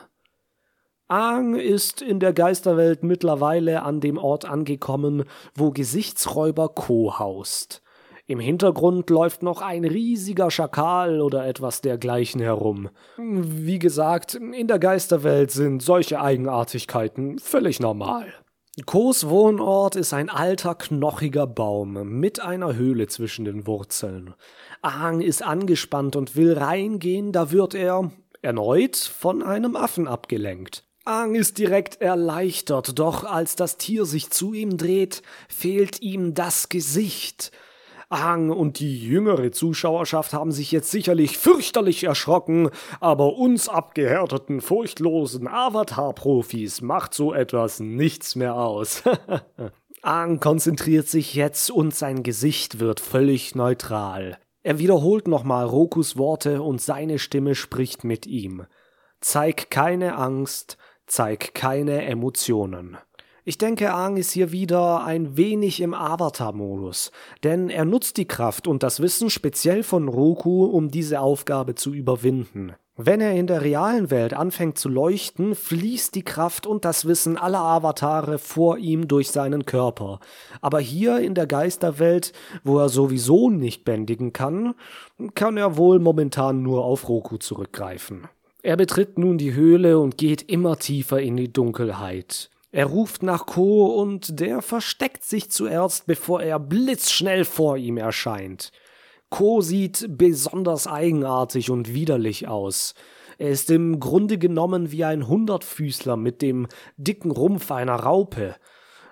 Aang 1.07 1.53
ist 1.53 2.01
in 2.01 2.19
der 2.19 2.33
Geisterwelt 2.33 3.03
mittlerweile 3.03 3.83
an 3.83 3.99
dem 3.99 4.17
Ort 4.17 4.45
angekommen, 4.45 5.25
wo 5.53 5.69
Gesichtsräuber 5.69 6.69
Ko 6.69 7.19
haust. 7.19 7.83
Im 8.25 8.39
Hintergrund 8.39 9.11
läuft 9.11 9.43
noch 9.43 9.61
ein 9.61 9.85
riesiger 9.85 10.49
Schakal 10.49 11.21
oder 11.21 11.45
etwas 11.45 11.81
dergleichen 11.81 12.41
herum. 12.41 12.89
Wie 13.17 13.77
gesagt, 13.77 14.33
in 14.33 14.67
der 14.67 14.79
Geisterwelt 14.79 15.51
sind 15.51 15.83
solche 15.83 16.19
Eigenartigkeiten 16.19 17.37
völlig 17.37 17.79
normal. 17.79 18.33
Kos 18.87 19.29
Wohnort 19.29 19.95
ist 19.95 20.11
ein 20.11 20.31
alter, 20.31 20.73
knochiger 20.73 21.45
Baum 21.45 22.19
mit 22.19 22.39
einer 22.39 22.75
Höhle 22.75 23.05
zwischen 23.05 23.45
den 23.45 23.67
Wurzeln. 23.67 24.33
Aang 24.81 25.21
ist 25.21 25.43
angespannt 25.43 26.15
und 26.15 26.35
will 26.35 26.57
reingehen, 26.57 27.31
da 27.31 27.51
wird 27.51 27.75
er 27.75 28.11
erneut 28.41 28.95
von 28.95 29.43
einem 29.43 29.75
Affen 29.75 30.07
abgelenkt. 30.07 30.83
Aang 31.07 31.35
ist 31.35 31.59
direkt 31.59 32.01
erleichtert, 32.01 32.97
doch 32.97 33.23
als 33.23 33.55
das 33.55 33.77
Tier 33.77 34.05
sich 34.05 34.31
zu 34.31 34.53
ihm 34.53 34.75
dreht, 34.75 35.21
fehlt 35.47 36.01
ihm 36.01 36.33
das 36.33 36.67
Gesicht. 36.67 37.51
Aang 38.09 38.49
und 38.49 38.79
die 38.79 38.99
jüngere 38.99 39.51
Zuschauerschaft 39.51 40.33
haben 40.33 40.51
sich 40.51 40.71
jetzt 40.71 40.89
sicherlich 40.89 41.37
fürchterlich 41.37 42.05
erschrocken, 42.05 42.71
aber 42.99 43.35
uns 43.35 43.69
abgehärteten, 43.69 44.61
furchtlosen 44.61 45.47
Avatar-Profis 45.47 46.81
macht 46.81 47.13
so 47.13 47.33
etwas 47.33 47.79
nichts 47.79 48.35
mehr 48.35 48.55
aus. 48.55 49.03
Aang 50.01 50.39
konzentriert 50.39 51.07
sich 51.07 51.35
jetzt 51.35 51.69
und 51.69 51.93
sein 51.93 52.23
Gesicht 52.23 52.79
wird 52.79 52.99
völlig 52.99 53.53
neutral. 53.53 54.39
Er 54.63 54.79
wiederholt 54.79 55.27
nochmal 55.27 55.65
Rokus 55.65 56.17
Worte 56.17 56.63
und 56.63 56.81
seine 56.81 57.19
Stimme 57.19 57.53
spricht 57.53 58.03
mit 58.03 58.25
ihm. 58.25 58.65
Zeig 59.21 59.69
keine 59.69 60.15
Angst, 60.15 60.77
zeig 61.07 61.53
keine 61.53 62.05
Emotionen. 62.05 62.97
Ich 63.47 63.59
denke, 63.59 63.93
Aang 63.93 64.17
ist 64.17 64.31
hier 64.31 64.51
wieder 64.51 65.03
ein 65.03 65.37
wenig 65.37 65.79
im 65.79 65.93
Avatar-Modus, 65.93 67.11
denn 67.43 67.69
er 67.69 67.85
nutzt 67.85 68.17
die 68.17 68.27
Kraft 68.27 68.67
und 68.67 68.81
das 68.81 69.01
Wissen 69.01 69.29
speziell 69.29 69.83
von 69.83 70.07
Roku, 70.07 70.65
um 70.65 70.89
diese 70.89 71.19
Aufgabe 71.19 71.75
zu 71.75 71.93
überwinden. 71.93 72.73
Wenn 72.97 73.19
er 73.19 73.33
in 73.33 73.45
der 73.45 73.61
realen 73.61 74.09
Welt 74.09 74.33
anfängt 74.33 74.77
zu 74.77 74.87
leuchten, 74.87 75.53
fließt 75.53 76.15
die 76.15 76.23
Kraft 76.23 76.65
und 76.65 76.85
das 76.85 77.05
Wissen 77.05 77.37
aller 77.37 77.59
Avatare 77.59 78.39
vor 78.39 78.77
ihm 78.77 79.09
durch 79.09 79.31
seinen 79.31 79.65
Körper. 79.65 80.21
Aber 80.61 80.79
hier 80.79 81.19
in 81.19 81.35
der 81.35 81.45
Geisterwelt, 81.45 82.31
wo 82.63 82.79
er 82.79 82.87
sowieso 82.87 83.49
nicht 83.49 83.83
bändigen 83.83 84.31
kann, 84.31 84.75
kann 85.35 85.57
er 85.57 85.75
wohl 85.75 85.99
momentan 85.99 86.63
nur 86.63 86.85
auf 86.85 87.09
Roku 87.09 87.37
zurückgreifen. 87.37 88.29
Er 88.65 88.77
betritt 88.77 89.19
nun 89.19 89.37
die 89.37 89.53
Höhle 89.53 89.99
und 89.99 90.17
geht 90.17 90.41
immer 90.49 90.79
tiefer 90.79 91.21
in 91.21 91.37
die 91.37 91.53
Dunkelheit. 91.53 92.49
Er 92.71 92.87
ruft 92.87 93.21
nach 93.21 93.45
Ko 93.45 94.01
und 94.01 94.39
der 94.39 94.63
versteckt 94.63 95.23
sich 95.23 95.51
zuerst, 95.51 96.07
bevor 96.07 96.41
er 96.41 96.57
blitzschnell 96.57 97.45
vor 97.45 97.77
ihm 97.77 97.97
erscheint. 97.97 98.71
Ko 99.29 99.61
sieht 99.61 100.07
besonders 100.17 100.87
eigenartig 100.87 101.69
und 101.69 101.93
widerlich 101.93 102.47
aus. 102.47 102.95
Er 103.37 103.51
ist 103.51 103.69
im 103.69 103.99
Grunde 103.99 104.39
genommen 104.39 104.91
wie 104.91 105.03
ein 105.03 105.27
Hundertfüßler 105.27 106.17
mit 106.17 106.41
dem 106.41 106.65
dicken 106.97 107.29
Rumpf 107.29 107.69
einer 107.69 107.97
Raupe. 107.97 108.55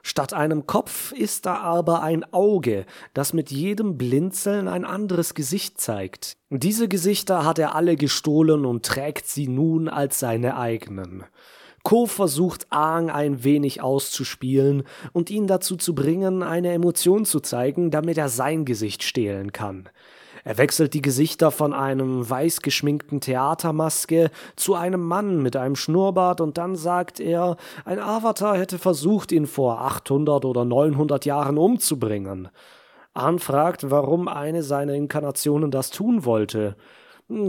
Statt 0.06 0.34
einem 0.34 0.68
Kopf 0.68 1.14
ist 1.14 1.46
da 1.46 1.56
aber 1.56 2.04
ein 2.04 2.26
Auge, 2.34 2.86
das 3.14 3.32
mit 3.32 3.52
jedem 3.52 3.98
Blinzeln 3.98 4.68
ein 4.68 4.84
anderes 4.84 5.34
Gesicht 5.34 5.80
zeigt. 5.80 6.34
Diese 6.50 6.90
Gesichter 6.90 7.46
hat 7.46 7.58
er 7.58 7.74
alle 7.74 7.96
gestohlen 7.96 8.66
und 8.66 8.86
trägt 8.86 9.28
sie 9.28 9.48
nun 9.48 9.88
als 9.88 10.20
seine 10.20 10.58
eigenen. 10.58 11.24
Ko 11.84 12.06
versucht 12.06 12.68
Aang 12.70 13.10
ein 13.10 13.46
wenig 13.46 13.82
auszuspielen 13.82 14.84
und 15.14 15.30
ihn 15.30 15.48
dazu 15.48 15.78
zu 15.78 15.96
bringen, 15.96 16.44
eine 16.44 16.74
Emotion 16.74 17.24
zu 17.24 17.40
zeigen, 17.40 17.90
damit 17.90 18.18
er 18.18 18.30
sein 18.30 18.66
Gesicht 18.66 19.04
stehlen 19.04 19.54
kann. 19.54 19.90
Er 20.46 20.58
wechselt 20.58 20.94
die 20.94 21.02
Gesichter 21.02 21.52
von 21.52 21.74
einem 21.74 22.30
weiß 22.30 22.62
geschminkten 22.62 23.22
Theatermaske 23.22 24.30
zu 24.58 24.76
einem 24.76 25.02
Mann 25.02 25.42
mit 25.42 25.56
einem 25.56 25.76
Schnurrbart 25.76 26.42
und 26.42 26.58
dann 26.58 26.76
sagt 26.76 27.22
er, 27.22 27.56
ein 27.86 28.00
Avatar 28.00 28.58
hätte 28.58 28.78
versucht, 28.78 29.32
ihn 29.32 29.48
vor 29.48 29.82
800 29.82 30.44
oder 30.44 30.66
900 30.66 31.26
Jahren 31.26 31.58
umzubringen. 31.58 32.50
Ahn 33.14 33.40
fragt, 33.40 33.90
warum 33.90 34.28
eine 34.28 34.64
seiner 34.64 34.94
Inkarnationen 34.94 35.72
das 35.72 35.92
tun 35.92 36.26
wollte. 36.26 36.76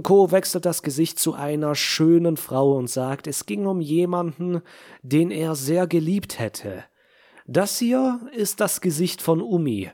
Ko 0.03 0.31
wechselt 0.31 0.65
das 0.65 0.83
Gesicht 0.83 1.19
zu 1.19 1.35
einer 1.35 1.75
schönen 1.75 2.37
Frau 2.37 2.77
und 2.77 2.89
sagt, 2.89 3.27
es 3.27 3.45
ging 3.45 3.67
um 3.67 3.81
jemanden, 3.81 4.63
den 5.03 5.33
er 5.33 5.57
sehr 5.57 5.89
geliebt 5.89 6.39
hätte. 6.39 6.85
Das 7.47 7.79
hier 7.79 8.21
ist 8.33 8.61
das 8.61 8.81
Gesicht 8.81 9.21
von 9.21 9.43
Umi, 9.43 9.91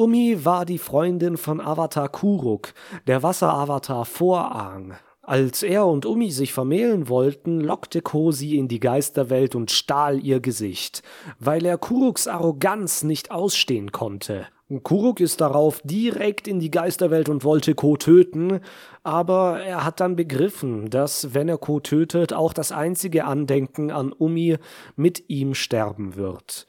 Umi 0.00 0.46
war 0.46 0.64
die 0.64 0.78
Freundin 0.78 1.36
von 1.36 1.60
Avatar 1.60 2.08
Kuruk, 2.08 2.72
der 3.06 3.22
Wasseravatar 3.22 4.06
vor 4.06 4.50
Aang. 4.50 4.94
Als 5.20 5.62
er 5.62 5.86
und 5.86 6.06
Umi 6.06 6.30
sich 6.30 6.54
vermählen 6.54 7.10
wollten, 7.10 7.60
lockte 7.60 8.00
Ko 8.00 8.32
sie 8.32 8.56
in 8.56 8.66
die 8.66 8.80
Geisterwelt 8.80 9.54
und 9.54 9.70
stahl 9.70 10.18
ihr 10.24 10.40
Gesicht, 10.40 11.02
weil 11.38 11.66
er 11.66 11.76
Kuruks 11.76 12.28
Arroganz 12.28 13.02
nicht 13.02 13.30
ausstehen 13.30 13.92
konnte. 13.92 14.46
Kuruk 14.82 15.20
ist 15.20 15.42
darauf 15.42 15.82
direkt 15.84 16.48
in 16.48 16.60
die 16.60 16.70
Geisterwelt 16.70 17.28
und 17.28 17.44
wollte 17.44 17.74
Ko 17.74 17.98
töten, 17.98 18.60
aber 19.02 19.60
er 19.60 19.84
hat 19.84 20.00
dann 20.00 20.16
begriffen, 20.16 20.88
dass, 20.88 21.34
wenn 21.34 21.50
er 21.50 21.58
Ko 21.58 21.78
tötet, 21.78 22.32
auch 22.32 22.54
das 22.54 22.72
einzige 22.72 23.26
Andenken 23.26 23.90
an 23.90 24.14
Umi 24.18 24.56
mit 24.96 25.28
ihm 25.28 25.52
sterben 25.52 26.16
wird. 26.16 26.66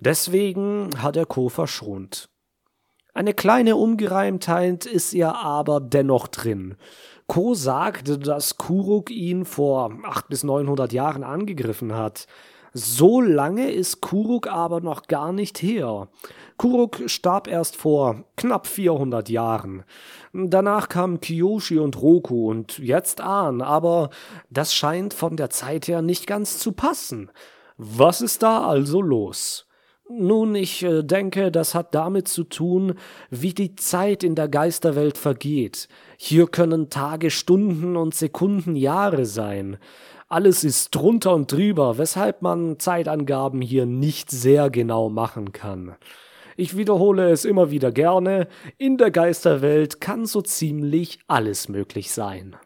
Deswegen 0.00 0.90
hat 0.98 1.16
er 1.16 1.24
Ko 1.24 1.48
verschont. 1.48 2.28
Eine 3.16 3.32
kleine 3.32 3.76
Ungereimtheit 3.76 4.86
ist 4.86 5.12
ja 5.12 5.32
aber 5.36 5.78
dennoch 5.78 6.26
drin. 6.26 6.74
Ko 7.28 7.54
sagt, 7.54 8.26
dass 8.26 8.58
Kuruk 8.58 9.08
ihn 9.08 9.44
vor 9.44 9.92
800 10.02 10.28
bis 10.28 10.42
900 10.42 10.92
Jahren 10.92 11.22
angegriffen 11.22 11.94
hat. 11.94 12.26
So 12.72 13.20
lange 13.20 13.70
ist 13.70 14.00
Kuruk 14.00 14.48
aber 14.48 14.80
noch 14.80 15.04
gar 15.04 15.32
nicht 15.32 15.62
her. 15.62 16.08
Kuruk 16.56 17.02
starb 17.06 17.46
erst 17.46 17.76
vor 17.76 18.24
knapp 18.36 18.66
400 18.66 19.28
Jahren. 19.28 19.84
Danach 20.32 20.88
kamen 20.88 21.20
Kiyoshi 21.20 21.78
und 21.78 22.02
Roku 22.02 22.50
und 22.50 22.78
jetzt 22.78 23.20
Ahn, 23.20 23.62
aber 23.62 24.10
das 24.50 24.74
scheint 24.74 25.14
von 25.14 25.36
der 25.36 25.50
Zeit 25.50 25.86
her 25.86 26.02
nicht 26.02 26.26
ganz 26.26 26.58
zu 26.58 26.72
passen. 26.72 27.30
Was 27.76 28.20
ist 28.20 28.42
da 28.42 28.66
also 28.66 29.00
los? 29.00 29.68
Nun, 30.06 30.54
ich 30.54 30.82
äh, 30.82 31.02
denke, 31.02 31.50
das 31.50 31.74
hat 31.74 31.94
damit 31.94 32.28
zu 32.28 32.44
tun, 32.44 32.94
wie 33.30 33.54
die 33.54 33.74
Zeit 33.74 34.22
in 34.22 34.34
der 34.34 34.48
Geisterwelt 34.48 35.16
vergeht. 35.16 35.88
Hier 36.18 36.46
können 36.46 36.90
Tage 36.90 37.30
Stunden 37.30 37.96
und 37.96 38.14
Sekunden 38.14 38.76
Jahre 38.76 39.24
sein. 39.24 39.78
Alles 40.28 40.62
ist 40.62 40.94
drunter 40.94 41.34
und 41.34 41.50
drüber, 41.50 41.96
weshalb 41.96 42.42
man 42.42 42.78
Zeitangaben 42.78 43.62
hier 43.62 43.86
nicht 43.86 44.30
sehr 44.30 44.68
genau 44.68 45.08
machen 45.08 45.52
kann. 45.52 45.96
Ich 46.56 46.76
wiederhole 46.76 47.30
es 47.30 47.46
immer 47.46 47.70
wieder 47.70 47.90
gerne, 47.90 48.48
in 48.76 48.98
der 48.98 49.10
Geisterwelt 49.10 50.02
kann 50.02 50.26
so 50.26 50.42
ziemlich 50.42 51.18
alles 51.28 51.70
möglich 51.70 52.12
sein. 52.12 52.56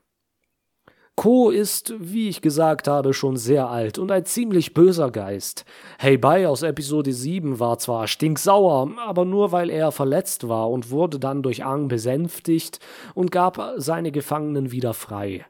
Ko 1.18 1.50
ist, 1.50 1.94
wie 1.98 2.28
ich 2.28 2.42
gesagt 2.42 2.86
habe, 2.86 3.12
schon 3.12 3.36
sehr 3.36 3.68
alt 3.68 3.98
und 3.98 4.12
ein 4.12 4.24
ziemlich 4.24 4.72
böser 4.72 5.10
Geist. 5.10 5.64
Hey 5.98 6.16
Bai 6.16 6.46
aus 6.46 6.62
Episode 6.62 7.12
7 7.12 7.58
war 7.58 7.80
zwar 7.80 8.06
stinksauer, 8.06 8.92
aber 9.04 9.24
nur 9.24 9.50
weil 9.50 9.68
er 9.68 9.90
verletzt 9.90 10.48
war 10.48 10.70
und 10.70 10.92
wurde 10.92 11.18
dann 11.18 11.42
durch 11.42 11.64
Ang 11.64 11.88
besänftigt 11.88 12.78
und 13.14 13.32
gab 13.32 13.60
seine 13.78 14.12
Gefangenen 14.12 14.70
wieder 14.70 14.94
frei. 14.94 15.44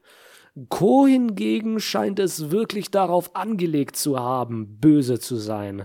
Ko 0.70 1.06
hingegen 1.06 1.80
scheint 1.80 2.18
es 2.18 2.50
wirklich 2.50 2.90
darauf 2.90 3.36
angelegt 3.36 3.96
zu 3.96 4.18
haben, 4.18 4.78
böse 4.80 5.20
zu 5.20 5.36
sein. 5.36 5.84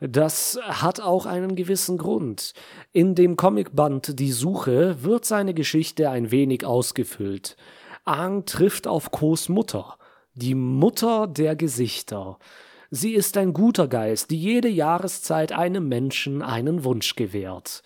Das 0.00 0.58
hat 0.64 1.00
auch 1.00 1.26
einen 1.26 1.54
gewissen 1.54 1.96
Grund. 1.96 2.54
In 2.92 3.14
dem 3.14 3.36
Comicband 3.36 4.18
Die 4.18 4.32
Suche 4.32 5.04
wird 5.04 5.24
seine 5.24 5.54
Geschichte 5.54 6.10
ein 6.10 6.32
wenig 6.32 6.66
ausgefüllt. 6.66 7.56
Aang 8.04 8.46
trifft 8.46 8.88
auf 8.88 9.12
Kos 9.12 9.48
Mutter, 9.48 9.96
die 10.34 10.56
Mutter 10.56 11.28
der 11.28 11.54
Gesichter. 11.54 12.38
Sie 12.90 13.14
ist 13.14 13.36
ein 13.36 13.52
guter 13.52 13.86
Geist, 13.86 14.32
die 14.32 14.40
jede 14.40 14.68
Jahreszeit 14.68 15.52
einem 15.52 15.88
Menschen 15.88 16.42
einen 16.42 16.82
Wunsch 16.82 17.14
gewährt. 17.14 17.84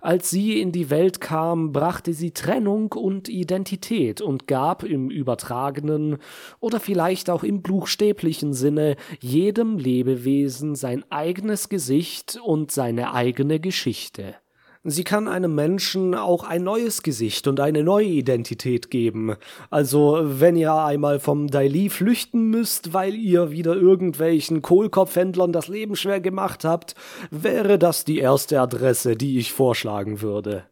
Als 0.00 0.30
sie 0.30 0.62
in 0.62 0.72
die 0.72 0.88
Welt 0.88 1.20
kam, 1.20 1.72
brachte 1.72 2.14
sie 2.14 2.30
Trennung 2.30 2.92
und 2.92 3.28
Identität 3.28 4.22
und 4.22 4.46
gab 4.46 4.82
im 4.82 5.10
übertragenen 5.10 6.16
oder 6.58 6.80
vielleicht 6.80 7.28
auch 7.28 7.44
im 7.44 7.60
buchstäblichen 7.60 8.54
Sinne 8.54 8.96
jedem 9.20 9.76
Lebewesen 9.76 10.74
sein 10.74 11.04
eigenes 11.10 11.68
Gesicht 11.68 12.40
und 12.42 12.72
seine 12.72 13.12
eigene 13.12 13.60
Geschichte. 13.60 14.36
Sie 14.82 15.04
kann 15.04 15.28
einem 15.28 15.54
Menschen 15.54 16.14
auch 16.14 16.42
ein 16.42 16.64
neues 16.64 17.02
Gesicht 17.02 17.46
und 17.46 17.60
eine 17.60 17.84
neue 17.84 18.06
Identität 18.06 18.90
geben. 18.90 19.36
Also, 19.68 20.20
wenn 20.22 20.56
ihr 20.56 20.72
einmal 20.72 21.20
vom 21.20 21.48
Daily 21.48 21.90
flüchten 21.90 22.48
müsst, 22.48 22.94
weil 22.94 23.14
ihr 23.14 23.50
wieder 23.50 23.76
irgendwelchen 23.76 24.62
Kohlkopfhändlern 24.62 25.52
das 25.52 25.68
Leben 25.68 25.96
schwer 25.96 26.22
gemacht 26.22 26.64
habt, 26.64 26.94
wäre 27.30 27.78
das 27.78 28.06
die 28.06 28.20
erste 28.20 28.58
Adresse, 28.58 29.16
die 29.16 29.38
ich 29.38 29.52
vorschlagen 29.52 30.22
würde. 30.22 30.64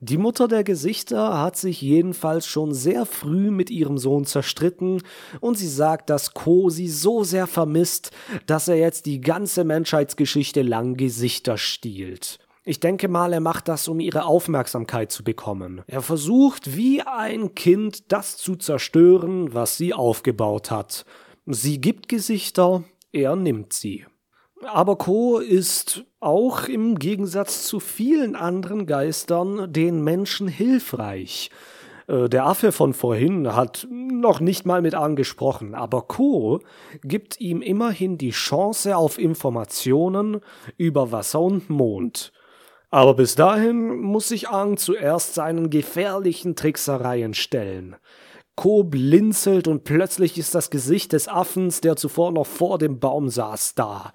Die 0.00 0.18
Mutter 0.18 0.48
der 0.48 0.64
Gesichter 0.64 1.40
hat 1.40 1.56
sich 1.56 1.80
jedenfalls 1.80 2.48
schon 2.48 2.74
sehr 2.74 3.06
früh 3.06 3.52
mit 3.52 3.70
ihrem 3.70 3.96
Sohn 3.96 4.24
zerstritten 4.24 5.02
und 5.40 5.56
sie 5.56 5.68
sagt, 5.68 6.10
dass 6.10 6.34
Ko 6.34 6.68
sie 6.68 6.88
so 6.88 7.22
sehr 7.22 7.46
vermisst, 7.46 8.10
dass 8.46 8.66
er 8.66 8.76
jetzt 8.76 9.06
die 9.06 9.20
ganze 9.20 9.62
Menschheitsgeschichte 9.62 10.62
lang 10.62 10.96
Gesichter 10.96 11.58
stiehlt. 11.58 12.39
Ich 12.64 12.78
denke 12.78 13.08
mal, 13.08 13.32
er 13.32 13.40
macht 13.40 13.68
das, 13.68 13.88
um 13.88 14.00
ihre 14.00 14.24
Aufmerksamkeit 14.26 15.10
zu 15.10 15.24
bekommen. 15.24 15.82
Er 15.86 16.02
versucht, 16.02 16.76
wie 16.76 17.00
ein 17.02 17.54
Kind, 17.54 18.12
das 18.12 18.36
zu 18.36 18.54
zerstören, 18.56 19.54
was 19.54 19.78
sie 19.78 19.94
aufgebaut 19.94 20.70
hat. 20.70 21.06
Sie 21.46 21.80
gibt 21.80 22.08
Gesichter, 22.08 22.84
er 23.12 23.34
nimmt 23.34 23.72
sie. 23.72 24.04
Aber 24.62 24.96
Ko 24.96 25.38
ist 25.38 26.04
auch 26.20 26.68
im 26.68 26.98
Gegensatz 26.98 27.64
zu 27.64 27.80
vielen 27.80 28.36
anderen 28.36 28.84
Geistern 28.84 29.72
den 29.72 30.04
Menschen 30.04 30.48
hilfreich. 30.48 31.50
Äh, 32.08 32.28
der 32.28 32.44
Affe 32.44 32.72
von 32.72 32.92
vorhin 32.92 33.54
hat 33.54 33.88
noch 33.90 34.40
nicht 34.40 34.66
mal 34.66 34.82
mit 34.82 34.94
angesprochen, 34.94 35.74
aber 35.74 36.02
Ko 36.02 36.60
gibt 37.02 37.40
ihm 37.40 37.62
immerhin 37.62 38.18
die 38.18 38.32
Chance 38.32 38.98
auf 38.98 39.18
Informationen 39.18 40.40
über 40.76 41.10
Wasser 41.10 41.40
und 41.40 41.70
Mond. 41.70 42.32
Aber 42.90 43.14
bis 43.14 43.36
dahin 43.36 44.00
muss 44.00 44.28
sich 44.28 44.48
Aang 44.48 44.76
zuerst 44.76 45.34
seinen 45.34 45.70
gefährlichen 45.70 46.56
Tricksereien 46.56 47.34
stellen. 47.34 47.96
Ko 48.56 48.82
blinzelt 48.82 49.68
und 49.68 49.84
plötzlich 49.84 50.36
ist 50.36 50.54
das 50.54 50.70
Gesicht 50.70 51.12
des 51.12 51.28
Affens, 51.28 51.80
der 51.80 51.96
zuvor 51.96 52.32
noch 52.32 52.46
vor 52.46 52.78
dem 52.78 52.98
Baum 52.98 53.28
saß, 53.28 53.74
da. 53.74 54.12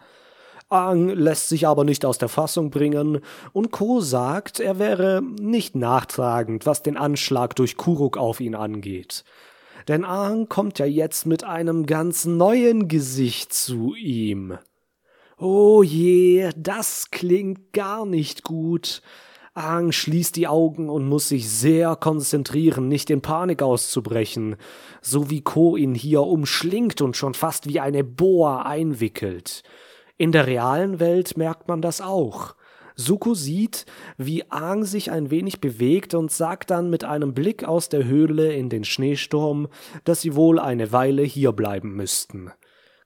Aang 0.68 1.10
lässt 1.10 1.48
sich 1.48 1.68
aber 1.68 1.84
nicht 1.84 2.06
aus 2.06 2.18
der 2.18 2.28
Fassung 2.28 2.70
bringen, 2.70 3.22
und 3.54 3.72
Ko 3.72 4.02
sagt, 4.02 4.60
er 4.60 4.78
wäre 4.78 5.22
nicht 5.22 5.76
nachtragend, 5.76 6.66
was 6.66 6.84
den 6.84 6.98
Anschlag 6.98 7.56
durch 7.56 7.78
Kuruk 7.78 8.18
auf 8.18 8.42
ihn 8.42 8.56
angeht. 8.56 9.24
Denn 9.88 10.04
Aang 10.04 10.50
kommt 10.50 10.80
ja 10.80 10.86
jetzt 10.86 11.26
mit 11.26 11.44
einem 11.44 11.86
ganz 11.86 12.26
neuen 12.26 12.88
Gesicht 12.88 13.54
zu 13.54 13.96
ihm. 13.96 14.58
Oh 15.38 15.84
je, 15.84 16.50
das 16.56 17.12
klingt 17.12 17.74
gar 17.74 18.06
nicht 18.06 18.44
gut. 18.44 19.02
Aang 19.54 19.92
schließt 19.92 20.38
die 20.38 20.48
Augen 20.48 20.90
und 20.90 21.08
muss 21.08 21.28
sich 21.28 21.50
sehr 21.50 21.98
konzentrieren, 21.98 22.88
nicht 22.88 23.10
in 23.10 23.22
Panik 23.22 23.62
auszubrechen, 23.62 24.56
so 25.02 25.30
wie 25.30 25.42
Ko 25.42 25.76
ihn 25.76 25.94
hier 25.94 26.22
umschlingt 26.22 27.02
und 27.02 27.18
schon 27.18 27.34
fast 27.34 27.68
wie 27.68 27.82
eine 27.82 28.06
Boa 28.06 28.62
einwickelt. 28.62 29.64
In 30.18 30.32
der 30.32 30.48
realen 30.48 31.02
Welt 31.02 31.36
merkt 31.36 31.68
man 31.68 31.82
das 31.82 32.00
auch. 32.00 32.56
Suko 32.96 33.34
sieht, 33.34 33.86
wie 34.18 34.50
Aang 34.50 34.86
sich 34.86 35.12
ein 35.12 35.32
wenig 35.32 35.60
bewegt 35.60 36.14
und 36.14 36.32
sagt 36.32 36.70
dann 36.72 36.90
mit 36.90 37.04
einem 37.04 37.34
Blick 37.34 37.66
aus 37.66 37.90
der 37.90 38.06
Höhle 38.06 38.54
in 38.54 38.70
den 38.70 38.86
Schneesturm, 38.86 39.68
dass 40.06 40.22
sie 40.22 40.36
wohl 40.36 40.60
eine 40.60 40.94
Weile 40.94 41.24
hier 41.24 41.52
bleiben 41.52 41.94
müssten. 41.94 42.52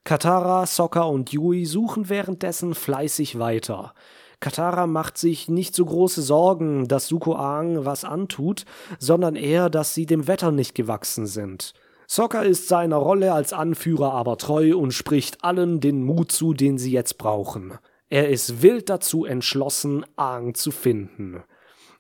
Katara, 0.09 0.65
Sokka 0.65 1.03
und 1.03 1.33
Yui 1.33 1.67
suchen 1.67 2.09
währenddessen 2.09 2.73
fleißig 2.73 3.37
weiter. 3.37 3.93
Katara 4.39 4.87
macht 4.87 5.19
sich 5.19 5.49
nicht 5.49 5.75
so 5.75 5.85
große 5.85 6.23
Sorgen, 6.23 6.87
dass 6.87 7.07
Suko 7.07 7.35
Aang 7.35 7.85
was 7.85 8.05
antut, 8.05 8.65
sondern 8.97 9.35
eher, 9.35 9.69
dass 9.69 9.93
sie 9.93 10.07
dem 10.07 10.27
Wetter 10.27 10.51
nicht 10.51 10.73
gewachsen 10.73 11.27
sind. 11.27 11.75
Sokka 12.07 12.41
ist 12.41 12.67
seiner 12.67 12.95
Rolle 12.95 13.33
als 13.33 13.53
Anführer 13.53 14.13
aber 14.13 14.37
treu 14.37 14.75
und 14.75 14.95
spricht 14.95 15.43
allen 15.43 15.79
den 15.79 16.01
Mut 16.01 16.31
zu, 16.31 16.55
den 16.55 16.79
sie 16.79 16.91
jetzt 16.91 17.19
brauchen. 17.19 17.77
Er 18.09 18.29
ist 18.29 18.63
wild 18.63 18.89
dazu 18.89 19.25
entschlossen, 19.25 20.07
Aang 20.15 20.55
zu 20.55 20.71
finden. 20.71 21.43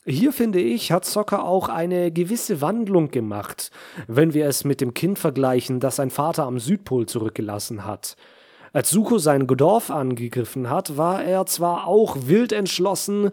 Hier 0.05 0.31
finde 0.31 0.61
ich, 0.61 0.93
hat 0.93 1.03
Sokka 1.03 1.41
auch 1.41 1.67
eine 1.67 2.11
gewisse 2.11 2.61
Wandlung 2.61 3.11
gemacht, 3.11 3.69
wenn 4.07 4.33
wir 4.33 4.47
es 4.47 4.63
mit 4.63 4.79
dem 4.79 4.93
Kind 4.93 5.19
vergleichen, 5.19 5.81
das 5.81 5.97
sein 5.97 6.09
Vater 6.09 6.45
am 6.45 6.57
Südpol 6.57 7.05
zurückgelassen 7.05 7.85
hat. 7.85 8.15
Als 8.71 8.91
Suko 8.91 9.17
sein 9.17 9.45
Dorf 9.45 9.91
angegriffen 9.91 10.69
hat, 10.69 10.95
war 10.95 11.23
er 11.23 11.45
zwar 11.47 11.85
auch 11.85 12.15
wild 12.27 12.53
entschlossen, 12.53 13.31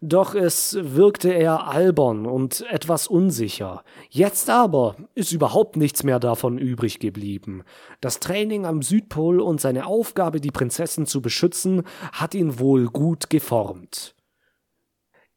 doch 0.00 0.34
es 0.36 0.76
wirkte 0.80 1.30
eher 1.30 1.66
albern 1.66 2.26
und 2.26 2.64
etwas 2.70 3.08
unsicher. 3.08 3.82
Jetzt 4.08 4.50
aber 4.50 4.96
ist 5.14 5.32
überhaupt 5.32 5.76
nichts 5.76 6.04
mehr 6.04 6.20
davon 6.20 6.58
übrig 6.58 7.00
geblieben. 7.00 7.64
Das 8.00 8.20
Training 8.20 8.66
am 8.66 8.82
Südpol 8.82 9.40
und 9.40 9.60
seine 9.60 9.86
Aufgabe, 9.86 10.40
die 10.40 10.50
Prinzessin 10.52 11.06
zu 11.06 11.22
beschützen, 11.22 11.82
hat 12.12 12.34
ihn 12.34 12.58
wohl 12.60 12.86
gut 12.86 13.30
geformt. 13.30 14.14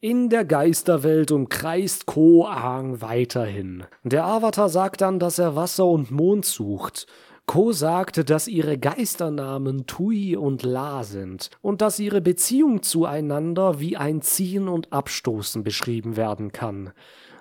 In 0.08 0.30
der 0.30 0.46
Geisterwelt 0.46 1.32
umkreist 1.32 2.06
Ko-Aang 2.06 3.02
weiterhin. 3.02 3.84
Der 4.06 4.24
Avatar 4.24 4.70
sagt 4.70 5.02
dann, 5.02 5.20
dass 5.20 5.38
er 5.38 5.58
Wasser 5.58 5.86
und 5.86 6.12
Mond 6.12 6.46
sucht. 6.46 7.08
Ko 7.46 7.74
sagte, 7.74 8.24
dass 8.24 8.48
ihre 8.48 8.78
Geisternamen 8.78 9.86
Tui 9.86 10.38
und 10.38 10.64
La 10.64 11.04
sind 11.04 11.50
und 11.62 11.82
dass 11.82 12.00
ihre 12.00 12.22
Beziehung 12.22 12.84
zueinander 12.84 13.82
wie 13.82 13.98
ein 13.98 14.22
Ziehen 14.22 14.70
und 14.70 14.94
Abstoßen 14.94 15.66
beschrieben 15.66 16.16
werden 16.16 16.54
kann. 16.54 16.94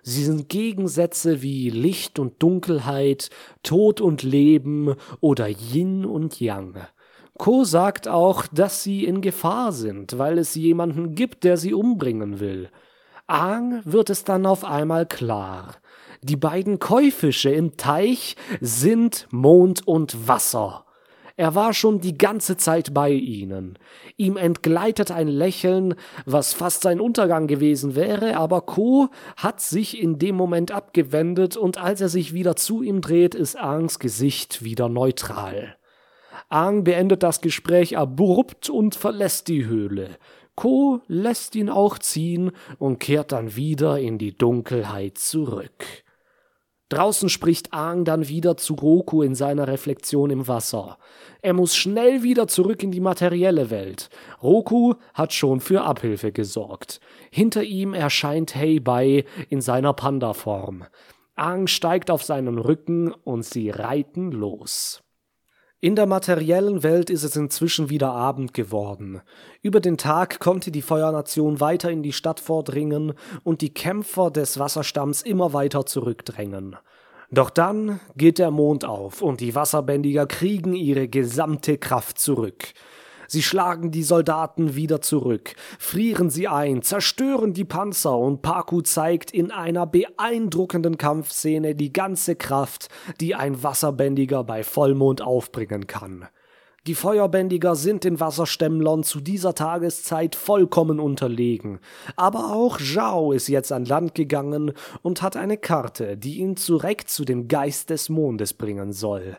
Sie 0.02 0.24
sind 0.24 0.48
Gegensätze 0.48 1.42
wie 1.42 1.70
Licht 1.70 2.18
und 2.18 2.42
Dunkelheit, 2.42 3.30
Tod 3.62 4.00
und 4.00 4.24
Leben 4.24 4.96
oder 5.20 5.46
Yin 5.46 6.04
und 6.04 6.40
Yang. 6.40 6.78
Ko 7.38 7.64
sagt 7.64 8.08
auch, 8.08 8.46
dass 8.46 8.82
sie 8.82 9.04
in 9.04 9.20
Gefahr 9.20 9.72
sind, 9.72 10.18
weil 10.18 10.38
es 10.38 10.54
jemanden 10.54 11.14
gibt, 11.14 11.44
der 11.44 11.56
sie 11.56 11.74
umbringen 11.74 12.40
will. 12.40 12.70
Aang 13.26 13.82
wird 13.84 14.10
es 14.10 14.24
dann 14.24 14.46
auf 14.46 14.64
einmal 14.64 15.06
klar. 15.06 15.76
Die 16.22 16.36
beiden 16.36 16.78
Käufische 16.78 17.50
im 17.50 17.76
Teich 17.76 18.36
sind 18.60 19.26
Mond 19.30 19.86
und 19.86 20.28
Wasser. 20.28 20.84
Er 21.38 21.54
war 21.54 21.74
schon 21.74 22.00
die 22.00 22.16
ganze 22.16 22.56
Zeit 22.56 22.94
bei 22.94 23.10
ihnen. 23.10 23.78
Ihm 24.16 24.38
entgleitet 24.38 25.10
ein 25.10 25.28
Lächeln, 25.28 25.94
was 26.24 26.54
fast 26.54 26.82
sein 26.82 26.98
Untergang 26.98 27.46
gewesen 27.46 27.94
wäre, 27.94 28.38
aber 28.38 28.62
Ko 28.62 29.08
hat 29.36 29.60
sich 29.60 30.00
in 30.00 30.18
dem 30.18 30.34
Moment 30.34 30.70
abgewendet 30.70 31.58
und 31.58 31.76
als 31.76 32.00
er 32.00 32.08
sich 32.08 32.32
wieder 32.32 32.56
zu 32.56 32.82
ihm 32.82 33.02
dreht, 33.02 33.34
ist 33.34 33.56
Angs 33.56 33.98
Gesicht 33.98 34.64
wieder 34.64 34.88
neutral. 34.88 35.76
Aang 36.48 36.84
beendet 36.84 37.22
das 37.22 37.40
Gespräch 37.40 37.96
abrupt 37.96 38.70
und 38.70 38.94
verlässt 38.94 39.48
die 39.48 39.66
Höhle. 39.66 40.16
Ko 40.54 41.00
lässt 41.06 41.54
ihn 41.54 41.68
auch 41.68 41.98
ziehen 41.98 42.52
und 42.78 42.98
kehrt 42.98 43.32
dann 43.32 43.56
wieder 43.56 43.98
in 43.98 44.18
die 44.18 44.36
Dunkelheit 44.36 45.18
zurück. 45.18 45.84
Draußen 46.88 47.28
spricht 47.28 47.72
Aang 47.72 48.04
dann 48.04 48.28
wieder 48.28 48.56
zu 48.56 48.74
Roku 48.74 49.22
in 49.22 49.34
seiner 49.34 49.66
Reflexion 49.66 50.30
im 50.30 50.46
Wasser. 50.46 50.98
Er 51.42 51.52
muss 51.52 51.74
schnell 51.74 52.22
wieder 52.22 52.46
zurück 52.46 52.82
in 52.84 52.92
die 52.92 53.00
materielle 53.00 53.70
Welt. 53.70 54.08
Roku 54.40 54.94
hat 55.12 55.32
schon 55.32 55.60
für 55.60 55.82
Abhilfe 55.82 56.30
gesorgt. 56.30 57.00
Hinter 57.32 57.64
ihm 57.64 57.92
erscheint 57.92 58.54
Heibai 58.54 59.24
in 59.48 59.60
seiner 59.60 59.94
Panda-Form. 59.94 60.84
Aang 61.34 61.66
steigt 61.66 62.08
auf 62.08 62.22
seinen 62.22 62.58
Rücken 62.58 63.10
und 63.12 63.44
sie 63.44 63.70
reiten 63.70 64.30
los. 64.30 65.02
In 65.86 65.94
der 65.94 66.06
materiellen 66.06 66.82
Welt 66.82 67.10
ist 67.10 67.22
es 67.22 67.36
inzwischen 67.36 67.90
wieder 67.90 68.10
Abend 68.10 68.54
geworden. 68.54 69.20
Über 69.62 69.78
den 69.78 69.96
Tag 69.96 70.40
konnte 70.40 70.72
die 70.72 70.82
Feuernation 70.82 71.60
weiter 71.60 71.92
in 71.92 72.02
die 72.02 72.12
Stadt 72.12 72.40
vordringen 72.40 73.12
und 73.44 73.60
die 73.60 73.72
Kämpfer 73.72 74.32
des 74.32 74.58
Wasserstamms 74.58 75.22
immer 75.22 75.52
weiter 75.52 75.86
zurückdrängen. 75.86 76.74
Doch 77.30 77.50
dann 77.50 78.00
geht 78.16 78.40
der 78.40 78.50
Mond 78.50 78.84
auf 78.84 79.22
und 79.22 79.40
die 79.40 79.54
Wasserbändiger 79.54 80.26
kriegen 80.26 80.74
ihre 80.74 81.06
gesamte 81.06 81.78
Kraft 81.78 82.18
zurück. 82.18 82.74
Sie 83.28 83.42
schlagen 83.42 83.90
die 83.90 84.02
Soldaten 84.02 84.76
wieder 84.76 85.00
zurück, 85.00 85.54
frieren 85.78 86.30
sie 86.30 86.48
ein, 86.48 86.82
zerstören 86.82 87.52
die 87.52 87.64
Panzer 87.64 88.16
und 88.16 88.42
Paku 88.42 88.82
zeigt 88.82 89.30
in 89.30 89.50
einer 89.50 89.86
beeindruckenden 89.86 90.98
Kampfszene 90.98 91.74
die 91.74 91.92
ganze 91.92 92.36
Kraft, 92.36 92.88
die 93.20 93.34
ein 93.34 93.62
Wasserbändiger 93.62 94.44
bei 94.44 94.62
Vollmond 94.62 95.22
aufbringen 95.22 95.86
kann. 95.86 96.26
Die 96.86 96.94
Feuerbändiger 96.94 97.74
sind 97.74 98.04
den 98.04 98.20
Wasserstämmlern 98.20 99.02
zu 99.02 99.20
dieser 99.20 99.54
Tageszeit 99.54 100.36
vollkommen 100.36 101.00
unterlegen. 101.00 101.80
Aber 102.14 102.52
auch 102.52 102.78
Zhao 102.78 103.32
ist 103.32 103.48
jetzt 103.48 103.72
an 103.72 103.84
Land 103.84 104.14
gegangen 104.14 104.72
und 105.02 105.20
hat 105.20 105.36
eine 105.36 105.56
Karte, 105.56 106.16
die 106.16 106.38
ihn 106.38 106.54
direkt 106.54 107.10
zu 107.10 107.24
dem 107.24 107.48
Geist 107.48 107.90
des 107.90 108.08
Mondes 108.08 108.54
bringen 108.54 108.92
soll. 108.92 109.36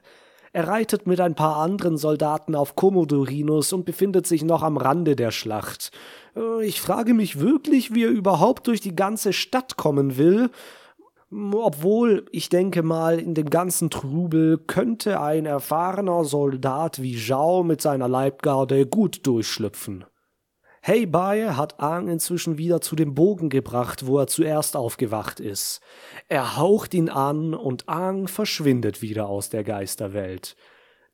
Er 0.57 0.67
reitet 0.67 1.05
mit 1.05 1.21
ein 1.21 1.35
paar 1.35 1.57
anderen 1.57 1.97
Soldaten 1.97 2.55
auf 2.55 2.75
Komodorinus 2.75 3.73
und 3.73 3.85
befindet 3.85 4.25
sich 4.25 4.43
noch 4.43 4.63
am 4.63 4.77
Rande 4.77 5.15
der 5.15 5.29
Schlacht. 5.29 5.91
Äh, 6.35 6.65
ich 6.65 6.81
frage 6.81 7.13
mich 7.13 7.39
wirklich, 7.39 7.93
wie 7.93 8.05
er 8.05 8.09
überhaupt 8.09 8.65
durch 8.65 8.81
die 8.81 8.95
ganze 8.95 9.33
Stadt 9.33 9.77
kommen 9.77 10.17
will. 10.17 10.49
Obwohl, 11.29 12.25
ich 12.31 12.49
denke 12.49 12.81
mal, 12.81 13.19
in 13.19 13.35
dem 13.35 13.51
ganzen 13.51 13.91
Trubel 13.91 14.57
könnte 14.57 15.21
ein 15.21 15.45
erfahrener 15.45 16.23
Soldat 16.23 17.03
wie 17.03 17.15
Zhao 17.15 17.61
mit 17.61 17.79
seiner 17.79 18.07
Leibgarde 18.07 18.87
gut 18.87 19.27
durchschlüpfen. 19.27 20.05
Hey 20.87 21.05
Bai 21.05 21.49
hat 21.49 21.81
Aang 21.81 22.07
inzwischen 22.07 22.57
wieder 22.57 22.79
zu 22.79 22.95
dem 22.95 23.13
Bogen 23.13 23.49
gebracht, 23.49 24.07
wo 24.07 24.19
er 24.19 24.27
zuerst 24.27 24.77
aufgewacht 24.77 25.41
ist. 25.41 25.81
Er 26.29 26.55
haucht 26.55 26.93
ihn 26.93 27.09
an 27.09 27.53
und 27.53 27.89
Aang 27.89 28.29
verschwindet 28.29 29.01
wieder 29.01 29.27
aus 29.27 29.49
der 29.49 29.65
Geisterwelt. 29.65 30.55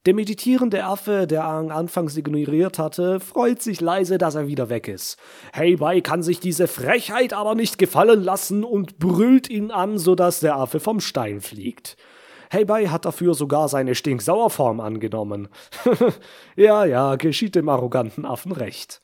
Der 0.05 0.13
meditierende 0.13 0.83
Affe, 0.83 1.25
der 1.25 1.45
Aang 1.45 1.71
anfangs 1.71 2.15
ignoriert 2.15 2.77
hatte, 2.77 3.19
freut 3.19 3.63
sich 3.63 3.81
leise, 3.81 4.19
dass 4.19 4.35
er 4.35 4.45
wieder 4.47 4.69
weg 4.69 4.87
ist. 4.87 5.17
Hey 5.53 5.77
Bai 5.77 6.01
kann 6.01 6.21
sich 6.21 6.39
diese 6.39 6.67
Frechheit 6.67 7.33
aber 7.33 7.55
nicht 7.55 7.79
gefallen 7.79 8.21
lassen 8.21 8.63
und 8.63 8.99
brüllt 8.99 9.49
ihn 9.49 9.71
an, 9.71 9.97
so 9.97 10.13
dass 10.13 10.39
der 10.39 10.55
Affe 10.55 10.79
vom 10.79 10.99
Stein 10.99 11.41
fliegt. 11.41 11.97
Heibei 12.53 12.89
hat 12.89 13.05
dafür 13.05 13.33
sogar 13.33 13.67
seine 13.69 13.95
Stinksauerform 13.95 14.79
angenommen. 14.81 15.47
ja, 16.55 16.85
ja, 16.85 17.15
geschieht 17.15 17.55
dem 17.55 17.67
arroganten 17.67 18.23
Affen 18.23 18.51
recht. 18.51 19.02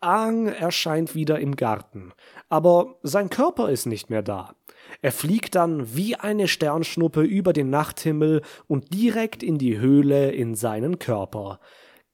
Aang 0.00 0.46
erscheint 0.46 1.14
wieder 1.14 1.40
im 1.40 1.56
Garten, 1.56 2.12
aber 2.48 2.96
sein 3.02 3.30
Körper 3.30 3.70
ist 3.70 3.86
nicht 3.86 4.10
mehr 4.10 4.22
da. 4.22 4.54
Er 5.02 5.12
fliegt 5.12 5.54
dann 5.54 5.96
wie 5.96 6.16
eine 6.16 6.48
Sternschnuppe 6.48 7.22
über 7.22 7.52
den 7.52 7.70
Nachthimmel 7.70 8.42
und 8.66 8.92
direkt 8.94 9.42
in 9.42 9.58
die 9.58 9.78
Höhle 9.78 10.32
in 10.32 10.54
seinen 10.54 10.98
Körper. 10.98 11.60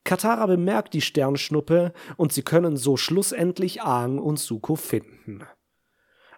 Katara 0.05 0.45
bemerkt 0.47 0.93
die 0.93 1.01
Sternschnuppe 1.01 1.93
und 2.17 2.33
sie 2.33 2.41
können 2.41 2.77
so 2.77 2.97
schlussendlich 2.97 3.81
Aang 3.81 4.19
und 4.19 4.37
Suko 4.37 4.75
finden. 4.75 5.43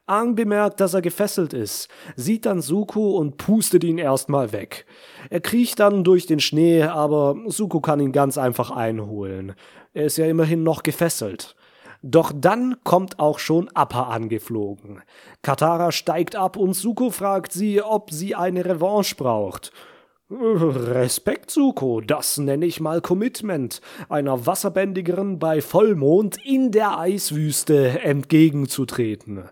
Aang 0.07 0.35
bemerkt, 0.35 0.81
dass 0.81 0.93
er 0.93 1.01
gefesselt 1.01 1.53
ist, 1.53 1.89
sieht 2.15 2.45
dann 2.45 2.61
Suko 2.61 3.17
und 3.17 3.37
pustet 3.37 3.83
ihn 3.83 3.97
erstmal 3.97 4.51
weg. 4.51 4.85
Er 5.31 5.41
kriecht 5.41 5.79
dann 5.79 6.03
durch 6.03 6.27
den 6.27 6.39
Schnee, 6.39 6.83
aber 6.83 7.35
Suko 7.47 7.81
kann 7.81 7.99
ihn 7.99 8.11
ganz 8.11 8.37
einfach 8.37 8.69
einholen. 8.69 9.55
Er 9.95 10.07
ist 10.07 10.17
ja 10.17 10.25
immerhin 10.25 10.61
noch 10.61 10.83
gefesselt. 10.83 11.55
Doch 12.01 12.33
dann 12.35 12.75
kommt 12.83 13.17
auch 13.17 13.39
schon 13.39 13.69
Appa 13.73 14.09
angeflogen. 14.09 15.01
Katara 15.41 15.93
steigt 15.93 16.35
ab 16.35 16.57
und 16.57 16.73
Suko 16.73 17.11
fragt 17.11 17.53
sie, 17.53 17.81
ob 17.81 18.11
sie 18.11 18.35
eine 18.35 18.65
Revanche 18.65 19.15
braucht. 19.15 19.71
Respekt, 20.29 21.49
Suko, 21.49 22.01
das 22.01 22.37
nenne 22.37 22.65
ich 22.65 22.81
mal 22.81 22.99
Commitment, 22.99 23.79
einer 24.09 24.45
Wasserbändigerin 24.45 25.39
bei 25.39 25.61
Vollmond 25.61 26.37
in 26.45 26.71
der 26.71 26.99
Eiswüste 26.99 28.01
entgegenzutreten. 28.01 29.45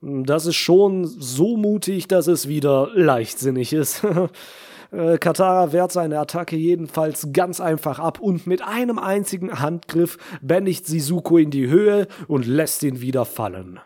Das 0.00 0.46
ist 0.46 0.56
schon 0.56 1.04
so 1.04 1.56
mutig, 1.56 2.06
dass 2.06 2.28
es 2.28 2.46
wieder 2.46 2.90
leichtsinnig 2.94 3.72
ist. 3.72 4.06
Äh, 4.90 5.18
Katara 5.18 5.72
wehrt 5.72 5.92
seine 5.92 6.18
Attacke 6.18 6.56
jedenfalls 6.56 7.28
ganz 7.32 7.60
einfach 7.60 7.98
ab 7.98 8.20
und 8.20 8.46
mit 8.46 8.62
einem 8.62 8.98
einzigen 8.98 9.60
Handgriff 9.60 10.18
bändigt 10.42 10.86
sie 10.86 11.00
Suko 11.00 11.38
in 11.38 11.50
die 11.50 11.68
Höhe 11.68 12.08
und 12.28 12.46
lässt 12.46 12.82
ihn 12.82 13.00
wieder 13.00 13.24
fallen. 13.24 13.80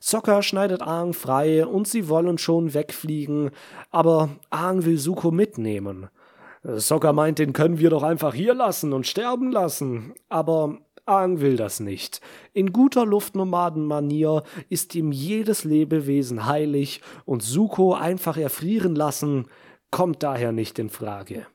Sokka 0.00 0.42
schneidet 0.42 0.82
Aang 0.82 1.14
frei 1.14 1.66
und 1.66 1.88
sie 1.88 2.08
wollen 2.08 2.38
schon 2.38 2.74
wegfliegen, 2.74 3.50
aber 3.90 4.28
Aang 4.50 4.84
will 4.84 4.98
Suko 4.98 5.30
mitnehmen. 5.30 6.08
Sokka 6.62 7.12
meint, 7.12 7.38
den 7.38 7.52
können 7.52 7.78
wir 7.78 7.90
doch 7.90 8.02
einfach 8.02 8.34
hier 8.34 8.54
lassen 8.54 8.92
und 8.92 9.06
sterben 9.06 9.52
lassen. 9.52 10.14
Aber 10.28 10.78
Aang 11.06 11.40
will 11.40 11.56
das 11.56 11.78
nicht. 11.78 12.20
In 12.52 12.72
guter 12.72 13.06
Luftnomadenmanier 13.06 14.42
ist 14.68 14.94
ihm 14.96 15.12
jedes 15.12 15.62
Lebewesen 15.62 16.46
heilig 16.46 17.00
und 17.24 17.44
Suko 17.44 17.94
einfach 17.94 18.36
erfrieren 18.36 18.96
lassen, 18.96 19.46
kommt 19.96 20.22
daher 20.22 20.52
nicht 20.52 20.78
in 20.78 20.90
Frage. 20.90 21.46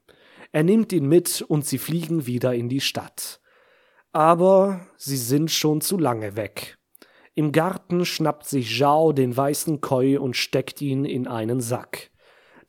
Er 0.52 0.64
nimmt 0.64 0.92
ihn 0.94 1.06
mit 1.06 1.46
und 1.48 1.64
sie 1.64 1.78
fliegen 1.78 2.26
wieder 2.26 2.56
in 2.56 2.70
die 2.70 2.82
Stadt. 2.82 3.40
Aber 4.14 4.82
sie 4.98 5.18
sind 5.18 5.52
schon 5.52 5.80
zu 5.80 6.00
lange 6.00 6.36
weg. 6.36 6.80
Im 7.36 7.52
Garten 7.52 8.04
schnappt 8.04 8.48
sich 8.48 8.76
Zhao 8.76 9.14
den 9.14 9.38
weißen 9.38 9.80
Koi 9.80 10.18
und 10.18 10.36
steckt 10.36 10.82
ihn 10.82 11.06
in 11.06 11.28
einen 11.28 11.62
Sack. 11.62 12.10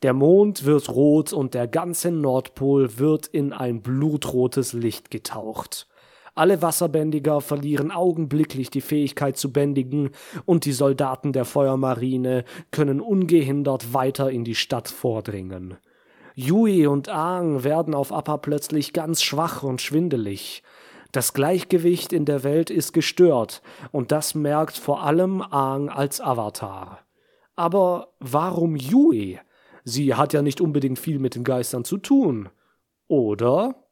Der 0.03 0.13
Mond 0.13 0.63
wird 0.63 0.89
rot 0.89 1.33
und 1.33 1.55
der 1.55 1.67
ganze 1.67 2.11
Nordpol 2.11 2.99
wird 2.99 3.25
in 3.25 3.51
ein 3.51 3.81
blutrotes 3.81 4.73
Licht 4.73 5.09
getaucht. 5.09 5.87
Alle 6.35 6.61
Wasserbändiger 6.63 7.41
verlieren 7.41 7.91
augenblicklich 7.91 8.71
die 8.71 8.81
Fähigkeit 8.81 9.37
zu 9.37 9.53
bändigen 9.53 10.09
und 10.45 10.65
die 10.65 10.71
Soldaten 10.71 11.31
der 11.31 11.45
Feuermarine 11.45 12.43
können 12.71 13.01
ungehindert 13.01 13.93
weiter 13.93 14.31
in 14.31 14.43
die 14.43 14.55
Stadt 14.55 14.87
vordringen. 14.87 15.77
Yui 16.35 16.87
und 16.87 17.09
Aang 17.09 17.63
werden 17.63 17.93
auf 17.93 18.11
Appa 18.11 18.37
plötzlich 18.37 18.93
ganz 18.93 19.21
schwach 19.21 19.61
und 19.61 19.81
schwindelig. 19.81 20.63
Das 21.11 21.33
Gleichgewicht 21.33 22.11
in 22.11 22.25
der 22.25 22.43
Welt 22.43 22.71
ist 22.71 22.91
gestört, 22.91 23.61
und 23.91 24.11
das 24.11 24.33
merkt 24.33 24.75
vor 24.75 25.03
allem 25.03 25.43
Aang 25.43 25.89
als 25.89 26.19
Avatar. 26.19 27.01
Aber 27.55 28.15
warum 28.19 28.75
Yui? 28.75 29.39
Sie 29.83 30.15
hat 30.15 30.33
ja 30.33 30.41
nicht 30.41 30.59
unbedingt 30.59 30.97
viel 30.97 31.19
mit 31.19 31.35
den 31.35 31.43
Geistern 31.43 31.85
zu 31.85 31.99
tun. 31.99 32.49
Oder? 33.07 33.82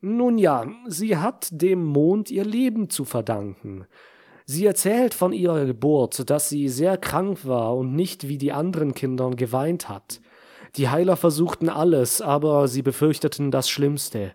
Nun 0.00 0.38
ja, 0.38 0.66
sie 0.86 1.16
hat 1.16 1.48
dem 1.50 1.84
Mond 1.84 2.30
ihr 2.30 2.44
Leben 2.44 2.88
zu 2.88 3.04
verdanken. 3.04 3.86
Sie 4.44 4.64
erzählt 4.64 5.12
von 5.12 5.32
ihrer 5.32 5.66
Geburt, 5.66 6.30
dass 6.30 6.48
sie 6.48 6.68
sehr 6.68 6.96
krank 6.96 7.44
war 7.44 7.76
und 7.76 7.94
nicht 7.94 8.28
wie 8.28 8.38
die 8.38 8.52
anderen 8.52 8.94
Kinder 8.94 9.30
geweint 9.30 9.88
hat. 9.88 10.20
Die 10.76 10.88
Heiler 10.88 11.16
versuchten 11.16 11.68
alles, 11.68 12.22
aber 12.22 12.68
sie 12.68 12.82
befürchteten 12.82 13.50
das 13.50 13.68
Schlimmste. 13.68 14.32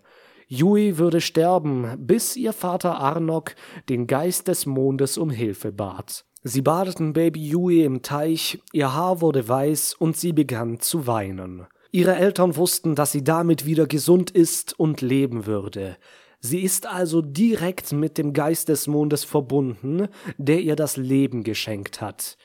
Yui 0.48 0.98
würde 0.98 1.22
sterben, 1.22 1.96
bis 1.98 2.36
ihr 2.36 2.54
Vater 2.54 3.00
Arnok 3.00 3.56
den 3.90 4.06
Geist 4.06 4.48
des 4.50 4.66
Mondes 4.66 5.18
um 5.18 5.30
Hilfe 5.30 5.72
bat. 5.72 6.26
Sie 6.44 6.62
badeten 6.62 7.14
Baby 7.14 7.48
Yui 7.48 7.84
im 7.84 8.02
Teich, 8.02 8.62
ihr 8.74 8.94
Haar 8.94 9.22
wurde 9.22 9.48
weiß 9.48 9.94
und 9.94 10.18
sie 10.18 10.34
begann 10.34 10.80
zu 10.80 11.08
weinen. 11.08 11.66
Ihre 11.96 12.16
Eltern 12.16 12.56
wussten, 12.56 12.96
dass 12.96 13.12
sie 13.12 13.24
damit 13.24 13.68
wieder 13.68 13.86
gesund 13.86 14.32
ist 14.32 14.78
und 14.80 15.02
leben 15.02 15.46
würde. 15.46 15.96
Sie 16.40 16.62
ist 16.62 16.88
also 16.88 17.22
direkt 17.22 17.92
mit 17.92 18.18
dem 18.18 18.34
Geist 18.34 18.68
des 18.70 18.88
Mondes 18.88 19.24
verbunden, 19.24 20.08
der 20.40 20.62
ihr 20.62 20.76
das 20.76 20.98
Leben 20.98 21.44
geschenkt 21.44 22.02
hat. 22.02 22.36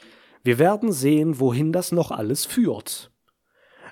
Wir 0.45 0.59
werden 0.59 0.93
sehen, 0.93 1.41
wohin 1.41 1.73
das 1.73 1.93
noch 1.93 2.11
alles 2.11 2.45
führt. 2.45 3.11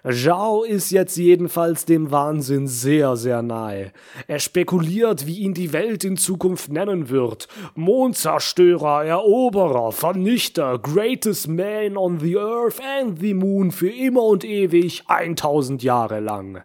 Zhao 0.08 0.62
ist 0.62 0.92
jetzt 0.92 1.16
jedenfalls 1.16 1.84
dem 1.84 2.12
Wahnsinn 2.12 2.68
sehr, 2.68 3.16
sehr 3.16 3.42
nahe. 3.42 3.92
Er 4.28 4.38
spekuliert, 4.38 5.26
wie 5.26 5.40
ihn 5.40 5.52
die 5.52 5.72
Welt 5.72 6.04
in 6.04 6.16
Zukunft 6.16 6.70
nennen 6.70 7.08
wird. 7.08 7.48
Mondzerstörer, 7.74 9.04
Eroberer, 9.04 9.90
Vernichter, 9.90 10.78
Greatest 10.78 11.48
Man 11.48 11.96
on 11.96 12.20
the 12.20 12.36
Earth 12.36 12.80
and 12.80 13.18
the 13.18 13.34
Moon 13.34 13.72
für 13.72 13.90
immer 13.90 14.22
und 14.22 14.44
ewig, 14.44 15.02
1000 15.08 15.82
Jahre 15.82 16.20
lang. 16.20 16.62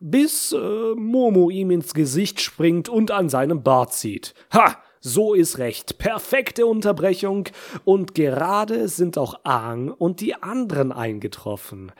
Bis 0.00 0.52
äh, 0.52 0.94
Momo 0.94 1.48
ihm 1.48 1.70
ins 1.70 1.94
Gesicht 1.94 2.42
springt 2.42 2.90
und 2.90 3.10
an 3.10 3.30
seinem 3.30 3.62
Bart 3.62 3.94
zieht. 3.94 4.34
Ha! 4.52 4.76
So 5.06 5.34
ist 5.34 5.58
recht. 5.58 5.98
Perfekte 5.98 6.64
Unterbrechung. 6.64 7.50
Und 7.84 8.14
gerade 8.14 8.88
sind 8.88 9.18
auch 9.18 9.40
Aang 9.44 9.90
und 9.90 10.22
die 10.22 10.34
anderen 10.34 10.92
eingetroffen. 10.92 11.92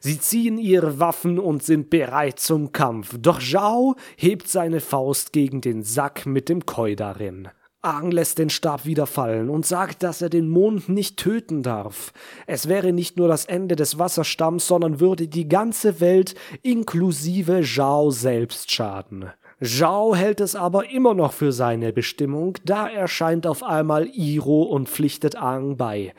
Sie 0.00 0.20
ziehen 0.20 0.58
ihre 0.58 1.00
Waffen 1.00 1.38
und 1.38 1.62
sind 1.62 1.90
bereit 1.90 2.38
zum 2.38 2.72
Kampf, 2.72 3.16
doch 3.20 3.40
Zhao 3.40 3.96
hebt 4.16 4.48
seine 4.48 4.80
Faust 4.80 5.32
gegen 5.32 5.60
den 5.60 5.82
Sack 5.82 6.26
mit 6.26 6.48
dem 6.48 6.66
Koi 6.66 6.96
darin. 6.96 7.48
Aang 7.86 8.10
lässt 8.10 8.38
den 8.38 8.50
Stab 8.50 8.84
wieder 8.84 9.06
fallen 9.06 9.48
und 9.48 9.64
sagt, 9.64 10.02
dass 10.02 10.20
er 10.20 10.28
den 10.28 10.48
Mond 10.48 10.88
nicht 10.88 11.18
töten 11.18 11.62
darf. 11.62 12.12
Es 12.48 12.68
wäre 12.68 12.92
nicht 12.92 13.16
nur 13.16 13.28
das 13.28 13.44
Ende 13.44 13.76
des 13.76 13.96
Wasserstamms, 13.96 14.66
sondern 14.66 14.98
würde 14.98 15.28
die 15.28 15.48
ganze 15.48 16.00
Welt 16.00 16.34
inklusive 16.62 17.62
Zhao 17.62 18.10
selbst 18.10 18.72
schaden. 18.72 19.30
Zhao 19.62 20.16
hält 20.16 20.40
es 20.40 20.56
aber 20.56 20.90
immer 20.90 21.14
noch 21.14 21.32
für 21.32 21.52
seine 21.52 21.92
Bestimmung, 21.92 22.58
da 22.64 22.88
erscheint 22.88 23.46
auf 23.46 23.62
einmal 23.62 24.08
Iro 24.12 24.64
und 24.64 24.88
pflichtet 24.88 25.36
Aang 25.36 25.76
bei. 25.76 26.12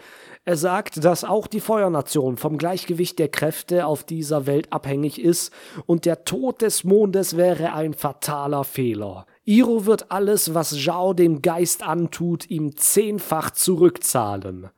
Er 0.47 0.55
sagt, 0.55 1.03
dass 1.03 1.25
auch 1.25 1.45
die 1.45 1.60
Feuernation 1.60 2.38
vom 2.38 2.57
Gleichgewicht 2.57 3.19
der 3.19 3.27
Kräfte 3.27 3.86
auf 3.86 4.05
dieser 4.05 4.45
Welt 4.45 4.71
abhängig 4.71 5.21
ist 5.21 5.51
und 5.86 6.05
der 6.05 6.23
Tod 6.23 6.62
des 6.62 6.86
Mondes 6.86 7.36
wäre 7.36 7.73
ein 7.73 7.93
fataler 7.93 8.63
Fehler. 8.63 9.25
Iro 9.43 9.86
wird 9.86 10.10
alles, 10.10 10.53
was 10.53 10.69
Zhao 10.69 11.13
dem 11.13 11.41
Geist 11.41 11.83
antut, 11.83 12.49
ihm 12.49 12.77
zehnfach 12.77 13.51
zurückzahlen. 13.51 14.69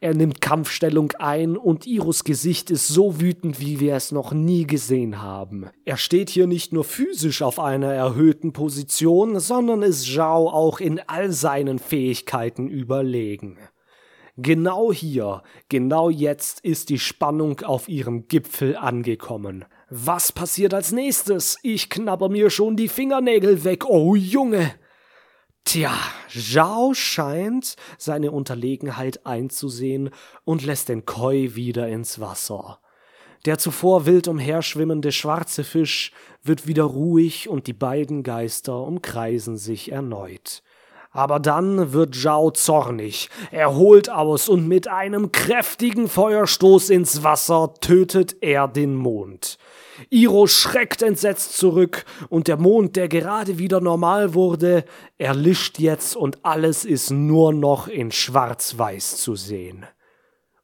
Er 0.00 0.14
nimmt 0.14 0.40
Kampfstellung 0.40 1.12
ein 1.18 1.58
und 1.58 1.86
Iros 1.86 2.24
Gesicht 2.24 2.70
ist 2.70 2.88
so 2.88 3.20
wütend, 3.20 3.60
wie 3.60 3.78
wir 3.78 3.96
es 3.96 4.12
noch 4.12 4.32
nie 4.32 4.66
gesehen 4.66 5.20
haben. 5.20 5.66
Er 5.84 5.98
steht 5.98 6.30
hier 6.30 6.46
nicht 6.46 6.72
nur 6.72 6.84
physisch 6.84 7.42
auf 7.42 7.60
einer 7.60 7.92
erhöhten 7.92 8.54
Position, 8.54 9.38
sondern 9.38 9.82
ist 9.82 10.06
Zhao 10.06 10.48
auch 10.48 10.80
in 10.80 10.98
all 11.06 11.30
seinen 11.30 11.78
Fähigkeiten 11.78 12.68
überlegen. 12.68 13.58
Genau 14.42 14.90
hier, 14.90 15.42
genau 15.68 16.08
jetzt 16.08 16.60
ist 16.60 16.88
die 16.88 16.98
Spannung 16.98 17.60
auf 17.60 17.88
ihrem 17.88 18.26
Gipfel 18.26 18.74
angekommen. 18.74 19.66
Was 19.90 20.32
passiert 20.32 20.72
als 20.72 20.92
nächstes? 20.92 21.58
Ich 21.62 21.90
knabber 21.90 22.30
mir 22.30 22.48
schon 22.48 22.74
die 22.74 22.88
Fingernägel 22.88 23.64
weg. 23.64 23.84
Oh 23.84 24.16
Junge! 24.16 24.74
Tja, 25.64 25.92
Zhao 26.30 26.94
scheint 26.94 27.76
seine 27.98 28.30
Unterlegenheit 28.30 29.26
einzusehen 29.26 30.08
und 30.44 30.64
lässt 30.64 30.88
den 30.88 31.04
Koi 31.04 31.54
wieder 31.54 31.88
ins 31.88 32.18
Wasser. 32.18 32.80
Der 33.44 33.58
zuvor 33.58 34.06
wild 34.06 34.26
umherschwimmende 34.26 35.12
schwarze 35.12 35.64
Fisch 35.64 36.12
wird 36.42 36.66
wieder 36.66 36.84
ruhig 36.84 37.50
und 37.50 37.66
die 37.66 37.74
beiden 37.74 38.22
Geister 38.22 38.80
umkreisen 38.80 39.58
sich 39.58 39.92
erneut. 39.92 40.62
Aber 41.12 41.40
dann 41.40 41.92
wird 41.92 42.14
Zhao 42.14 42.52
zornig. 42.52 43.30
Er 43.50 43.74
holt 43.74 44.08
aus 44.10 44.48
und 44.48 44.68
mit 44.68 44.86
einem 44.86 45.32
kräftigen 45.32 46.08
Feuerstoß 46.08 46.90
ins 46.90 47.24
Wasser 47.24 47.74
tötet 47.80 48.36
er 48.40 48.68
den 48.68 48.94
Mond. 48.94 49.58
Iro 50.08 50.46
schreckt 50.46 51.02
entsetzt 51.02 51.56
zurück 51.56 52.04
und 52.28 52.48
der 52.48 52.56
Mond, 52.56 52.96
der 52.96 53.08
gerade 53.08 53.58
wieder 53.58 53.80
normal 53.80 54.34
wurde, 54.34 54.84
erlischt 55.18 55.78
jetzt 55.78 56.16
und 56.16 56.44
alles 56.44 56.84
ist 56.84 57.10
nur 57.10 57.52
noch 57.52 57.88
in 57.88 58.10
schwarz-weiß 58.10 59.16
zu 59.18 59.34
sehen. 59.34 59.84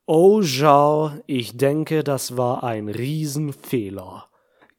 Oh 0.07 0.41
Zhao, 0.43 1.11
ich 1.27 1.57
denke, 1.57 2.05
das 2.05 2.37
war 2.37 2.63
ein 2.63 2.89
Riesenfehler. 2.89 4.29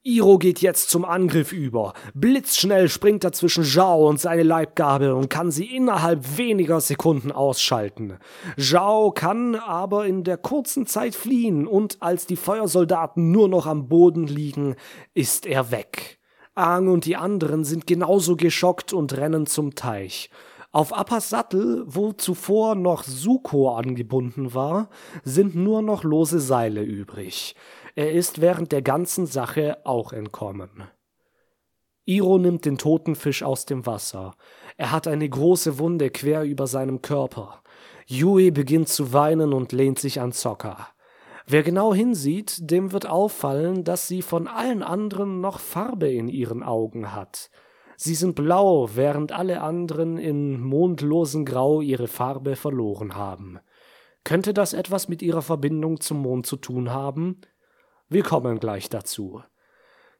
Iro 0.08 0.38
geht 0.38 0.62
jetzt 0.62 0.88
zum 0.88 1.04
Angriff 1.04 1.52
über. 1.52 1.92
Blitzschnell 2.14 2.88
springt 2.88 3.24
er 3.24 3.32
zwischen 3.32 3.62
Zhao 3.62 4.08
und 4.08 4.18
seine 4.18 4.42
Leibgabe 4.42 5.14
und 5.14 5.28
kann 5.28 5.50
sie 5.50 5.66
innerhalb 5.66 6.38
weniger 6.38 6.80
Sekunden 6.80 7.30
ausschalten. 7.30 8.14
Zhao 8.56 9.10
kann 9.10 9.54
aber 9.54 10.06
in 10.06 10.24
der 10.24 10.38
kurzen 10.38 10.86
Zeit 10.86 11.14
fliehen 11.14 11.66
und 11.66 11.98
als 12.00 12.24
die 12.24 12.36
Feuersoldaten 12.36 13.30
nur 13.30 13.48
noch 13.48 13.66
am 13.66 13.88
Boden 13.88 14.26
liegen, 14.26 14.76
ist 15.12 15.44
er 15.44 15.70
weg. 15.70 16.18
Aang 16.54 16.88
und 16.88 17.04
die 17.04 17.16
anderen 17.16 17.64
sind 17.64 17.86
genauso 17.86 18.34
geschockt 18.34 18.94
und 18.94 19.14
rennen 19.14 19.46
zum 19.46 19.74
Teich. 19.74 20.30
Auf 20.70 20.92
Appas 20.92 21.30
Sattel, 21.30 21.82
wo 21.86 22.12
zuvor 22.12 22.74
noch 22.74 23.02
Suko 23.02 23.74
angebunden 23.74 24.52
war, 24.52 24.90
sind 25.24 25.54
nur 25.54 25.80
noch 25.80 26.04
lose 26.04 26.40
Seile 26.40 26.82
übrig. 26.82 27.54
Er 27.98 28.12
ist 28.12 28.40
während 28.40 28.70
der 28.70 28.80
ganzen 28.80 29.26
Sache 29.26 29.78
auch 29.84 30.12
entkommen. 30.12 30.84
Iro 32.04 32.38
nimmt 32.38 32.64
den 32.64 32.78
toten 32.78 33.16
Fisch 33.16 33.42
aus 33.42 33.66
dem 33.66 33.86
Wasser. 33.86 34.36
Er 34.76 34.92
hat 34.92 35.08
eine 35.08 35.28
große 35.28 35.80
Wunde 35.80 36.08
quer 36.10 36.44
über 36.44 36.68
seinem 36.68 37.02
Körper. 37.02 37.60
Yui 38.06 38.52
beginnt 38.52 38.88
zu 38.88 39.12
weinen 39.12 39.52
und 39.52 39.72
lehnt 39.72 39.98
sich 39.98 40.20
an 40.20 40.30
Zocker. 40.30 40.86
Wer 41.48 41.64
genau 41.64 41.92
hinsieht, 41.92 42.70
dem 42.70 42.92
wird 42.92 43.08
auffallen, 43.08 43.82
dass 43.82 44.06
sie 44.06 44.22
von 44.22 44.46
allen 44.46 44.84
anderen 44.84 45.40
noch 45.40 45.58
Farbe 45.58 46.08
in 46.08 46.28
ihren 46.28 46.62
Augen 46.62 47.16
hat. 47.16 47.50
Sie 47.96 48.14
sind 48.14 48.36
blau, 48.36 48.90
während 48.94 49.32
alle 49.32 49.60
anderen 49.60 50.18
in 50.18 50.60
mondlosen 50.60 51.44
Grau 51.44 51.80
ihre 51.80 52.06
Farbe 52.06 52.54
verloren 52.54 53.16
haben. 53.16 53.58
Könnte 54.22 54.54
das 54.54 54.72
etwas 54.72 55.08
mit 55.08 55.20
ihrer 55.20 55.42
Verbindung 55.42 55.98
zum 55.98 56.22
Mond 56.22 56.46
zu 56.46 56.54
tun 56.54 56.90
haben? 56.90 57.40
Wir 58.08 58.22
kommen 58.22 58.58
gleich 58.58 58.88
dazu. 58.88 59.42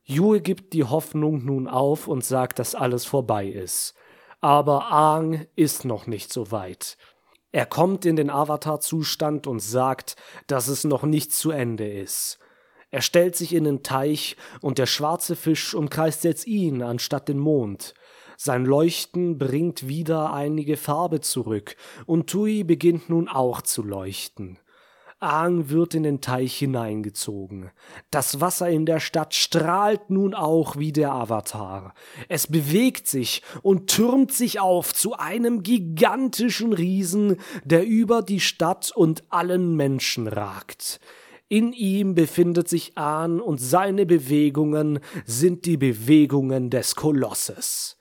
Yue 0.05 0.41
gibt 0.41 0.75
die 0.75 0.85
Hoffnung 0.85 1.45
nun 1.45 1.67
auf 1.69 2.07
und 2.07 2.25
sagt, 2.25 2.59
dass 2.59 2.75
alles 2.75 3.05
vorbei 3.05 3.47
ist. 3.47 3.95
Aber 4.41 4.93
Aang 4.93 5.47
ist 5.57 5.85
noch 5.85 6.07
nicht 6.07 6.33
so 6.33 6.51
weit. 6.51 6.99
Er 7.51 7.65
kommt 7.65 8.05
in 8.05 8.17
den 8.17 8.29
Avatar-Zustand 8.29 9.47
und 9.47 9.61
sagt, 9.61 10.17
dass 10.47 10.69
es 10.69 10.85
noch 10.85 11.03
nicht 11.03 11.33
zu 11.33 11.51
Ende 11.51 11.91
ist. 11.91 12.39
Er 12.91 13.01
stellt 13.01 13.37
sich 13.37 13.55
in 13.55 13.65
den 13.65 13.83
Teich 13.83 14.37
und 14.61 14.79
der 14.79 14.87
schwarze 14.87 15.35
Fisch 15.35 15.75
umkreist 15.75 16.25
jetzt 16.25 16.47
ihn 16.47 16.83
anstatt 16.83 17.29
den 17.29 17.39
Mond. 17.39 17.95
Sein 18.37 18.65
Leuchten 18.65 19.39
bringt 19.39 19.89
wieder 19.89 20.33
einige 20.33 20.77
Farbe 20.77 21.21
zurück 21.21 21.77
und 22.07 22.31
Tui 22.31 22.65
beginnt 22.65 23.09
nun 23.09 23.29
auch 23.29 23.63
zu 23.63 23.83
leuchten. 23.83 24.59
Aang 25.21 25.69
wird 25.71 25.95
in 25.95 26.05
den 26.05 26.21
Teich 26.21 26.57
hineingezogen. 26.57 27.71
Das 28.11 28.41
Wasser 28.41 28.69
in 28.69 28.87
der 28.87 29.01
Stadt 29.01 29.35
strahlt 29.35 30.11
nun 30.11 30.33
auch 30.33 30.77
wie 30.77 30.93
der 30.93 31.13
Avatar. 31.13 31.95
Es 32.29 32.47
bewegt 32.47 33.09
sich 33.09 33.43
und 33.63 33.89
türmt 33.89 34.33
sich 34.33 34.61
auf 34.61 34.95
zu 34.95 35.15
einem 35.15 35.63
gigantischen 35.63 36.73
Riesen, 36.73 37.37
der 37.65 37.85
über 37.85 38.23
die 38.23 38.41
Stadt 38.41 38.93
und 38.95 39.25
allen 39.31 39.75
Menschen 39.75 40.29
ragt. 40.29 41.01
In 41.49 41.73
ihm 41.73 42.15
befindet 42.15 42.69
sich 42.69 42.97
Ahn 42.97 43.41
und 43.41 43.59
seine 43.59 44.07
Bewegungen 44.07 45.01
sind 45.25 45.65
die 45.65 45.79
Bewegungen 45.79 46.69
des 46.69 46.95
Kolosses. 46.95 47.97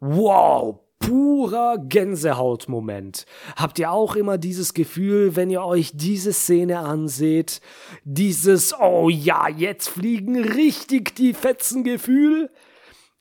Wow, 0.00 0.80
purer 1.00 1.78
Gänsehautmoment. 1.78 3.26
Habt 3.56 3.78
ihr 3.80 3.90
auch 3.90 4.14
immer 4.14 4.38
dieses 4.38 4.74
Gefühl, 4.74 5.34
wenn 5.34 5.50
ihr 5.50 5.64
euch 5.64 5.90
diese 5.94 6.32
Szene 6.32 6.78
anseht? 6.78 7.60
Dieses, 8.04 8.72
oh 8.78 9.08
ja, 9.08 9.48
jetzt 9.48 9.88
fliegen 9.88 10.40
richtig 10.40 11.16
die 11.16 11.34
Fetzen 11.34 11.82
Gefühl? 11.82 12.50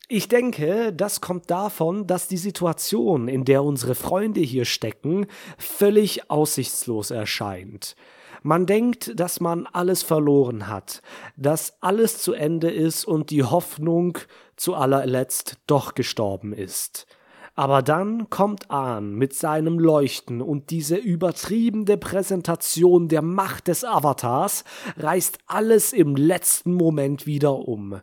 Ich 0.07 0.27
denke, 0.27 0.93
das 0.93 1.21
kommt 1.21 1.49
davon, 1.49 2.05
dass 2.05 2.27
die 2.27 2.37
Situation, 2.37 3.27
in 3.27 3.45
der 3.45 3.63
unsere 3.63 3.95
Freunde 3.95 4.41
hier 4.41 4.65
stecken, 4.65 5.27
völlig 5.57 6.29
aussichtslos 6.29 7.11
erscheint. 7.11 7.95
Man 8.43 8.65
denkt, 8.65 9.19
dass 9.19 9.39
man 9.39 9.67
alles 9.67 10.03
verloren 10.03 10.67
hat, 10.67 11.01
dass 11.37 11.81
alles 11.81 12.21
zu 12.21 12.33
Ende 12.33 12.69
ist 12.69 13.05
und 13.05 13.31
die 13.31 13.43
Hoffnung 13.43 14.17
zu 14.55 14.75
allerletzt 14.75 15.57
doch 15.67 15.93
gestorben 15.95 16.53
ist. 16.53 17.07
Aber 17.55 17.81
dann 17.81 18.29
kommt 18.29 18.71
Ahn 18.71 19.15
mit 19.15 19.33
seinem 19.33 19.79
Leuchten 19.79 20.41
und 20.41 20.69
diese 20.69 20.95
übertriebene 20.95 21.97
Präsentation 21.97 23.07
der 23.07 23.21
Macht 23.21 23.67
des 23.67 23.83
Avatars 23.83 24.63
reißt 24.97 25.39
alles 25.47 25.93
im 25.93 26.15
letzten 26.15 26.73
Moment 26.73 27.25
wieder 27.25 27.67
um. 27.67 28.01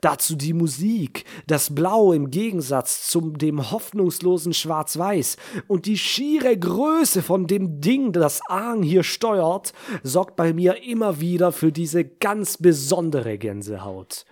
Dazu 0.00 0.36
die 0.36 0.52
Musik, 0.52 1.24
das 1.46 1.74
Blau 1.74 2.12
im 2.12 2.30
Gegensatz 2.30 3.08
zum 3.08 3.38
dem 3.38 3.70
hoffnungslosen 3.70 4.52
Schwarz-Weiß 4.52 5.36
und 5.68 5.86
die 5.86 5.98
schiere 5.98 6.56
Größe 6.56 7.22
von 7.22 7.46
dem 7.46 7.80
Ding, 7.80 8.12
das 8.12 8.40
Ahn 8.48 8.82
hier 8.82 9.02
steuert, 9.02 9.72
sorgt 10.02 10.36
bei 10.36 10.52
mir 10.52 10.82
immer 10.82 11.20
wieder 11.20 11.52
für 11.52 11.72
diese 11.72 12.04
ganz 12.04 12.56
besondere 12.56 13.38
Gänsehaut. 13.38 14.24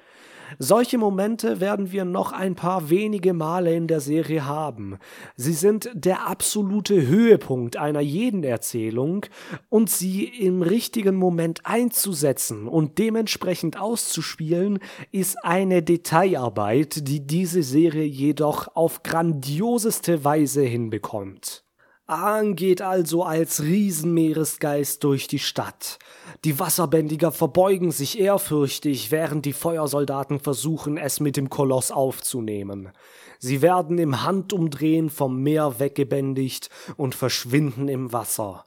Solche 0.58 0.98
Momente 0.98 1.60
werden 1.60 1.92
wir 1.92 2.04
noch 2.04 2.32
ein 2.32 2.54
paar 2.54 2.90
wenige 2.90 3.32
Male 3.32 3.74
in 3.74 3.86
der 3.86 4.00
Serie 4.00 4.44
haben. 4.44 4.98
Sie 5.36 5.52
sind 5.52 5.90
der 5.94 6.26
absolute 6.26 7.06
Höhepunkt 7.06 7.76
einer 7.76 8.00
jeden 8.00 8.44
Erzählung 8.44 9.26
und 9.68 9.90
sie 9.90 10.24
im 10.24 10.62
richtigen 10.62 11.16
Moment 11.16 11.60
einzusetzen 11.64 12.68
und 12.68 12.98
dementsprechend 12.98 13.80
auszuspielen, 13.80 14.78
ist 15.12 15.44
eine 15.44 15.82
Detailarbeit, 15.82 17.08
die 17.08 17.26
diese 17.26 17.62
Serie 17.62 18.04
jedoch 18.04 18.68
auf 18.74 19.02
grandioseste 19.02 20.24
Weise 20.24 20.62
hinbekommt. 20.62 21.64
Aang 22.06 22.54
geht 22.54 22.82
also 22.82 23.22
als 23.22 23.62
Riesenmeeresgeist 23.62 25.02
durch 25.02 25.26
die 25.26 25.38
Stadt. 25.38 25.98
Die 26.44 26.58
Wasserbändiger 26.58 27.32
verbeugen 27.32 27.92
sich 27.92 28.20
ehrfürchtig, 28.20 29.10
während 29.10 29.46
die 29.46 29.54
Feuersoldaten 29.54 30.38
versuchen, 30.38 30.98
es 30.98 31.20
mit 31.20 31.38
dem 31.38 31.48
Koloss 31.48 31.90
aufzunehmen. 31.90 32.90
Sie 33.38 33.62
werden 33.62 33.96
im 33.96 34.22
Handumdrehen 34.22 35.08
vom 35.08 35.42
Meer 35.42 35.78
weggebändigt 35.78 36.68
und 36.98 37.14
verschwinden 37.14 37.88
im 37.88 38.12
Wasser. 38.12 38.66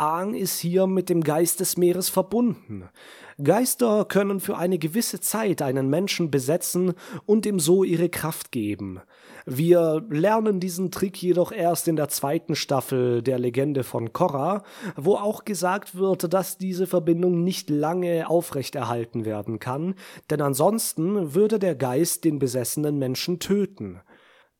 Aang 0.00 0.32
ist 0.32 0.58
hier 0.58 0.86
mit 0.86 1.10
dem 1.10 1.22
Geist 1.22 1.60
des 1.60 1.76
Meeres 1.76 2.08
verbunden. 2.08 2.88
Geister 3.44 4.06
können 4.06 4.40
für 4.40 4.56
eine 4.56 4.78
gewisse 4.78 5.20
Zeit 5.20 5.60
einen 5.60 5.90
Menschen 5.90 6.30
besetzen 6.30 6.94
und 7.26 7.44
ihm 7.44 7.60
so 7.60 7.84
ihre 7.84 8.08
Kraft 8.08 8.50
geben. 8.50 9.02
Wir 9.44 10.02
lernen 10.08 10.58
diesen 10.58 10.90
Trick 10.90 11.22
jedoch 11.22 11.52
erst 11.52 11.86
in 11.86 11.96
der 11.96 12.08
zweiten 12.08 12.54
Staffel 12.54 13.22
der 13.22 13.38
Legende 13.38 13.84
von 13.84 14.14
Korra, 14.14 14.62
wo 14.96 15.16
auch 15.16 15.44
gesagt 15.44 15.94
wird, 15.94 16.32
dass 16.32 16.56
diese 16.56 16.86
Verbindung 16.86 17.44
nicht 17.44 17.68
lange 17.68 18.28
aufrechterhalten 18.28 19.26
werden 19.26 19.58
kann, 19.58 19.96
denn 20.30 20.40
ansonsten 20.40 21.34
würde 21.34 21.58
der 21.58 21.74
Geist 21.74 22.24
den 22.24 22.38
besessenen 22.38 22.98
Menschen 22.98 23.38
töten. 23.38 24.00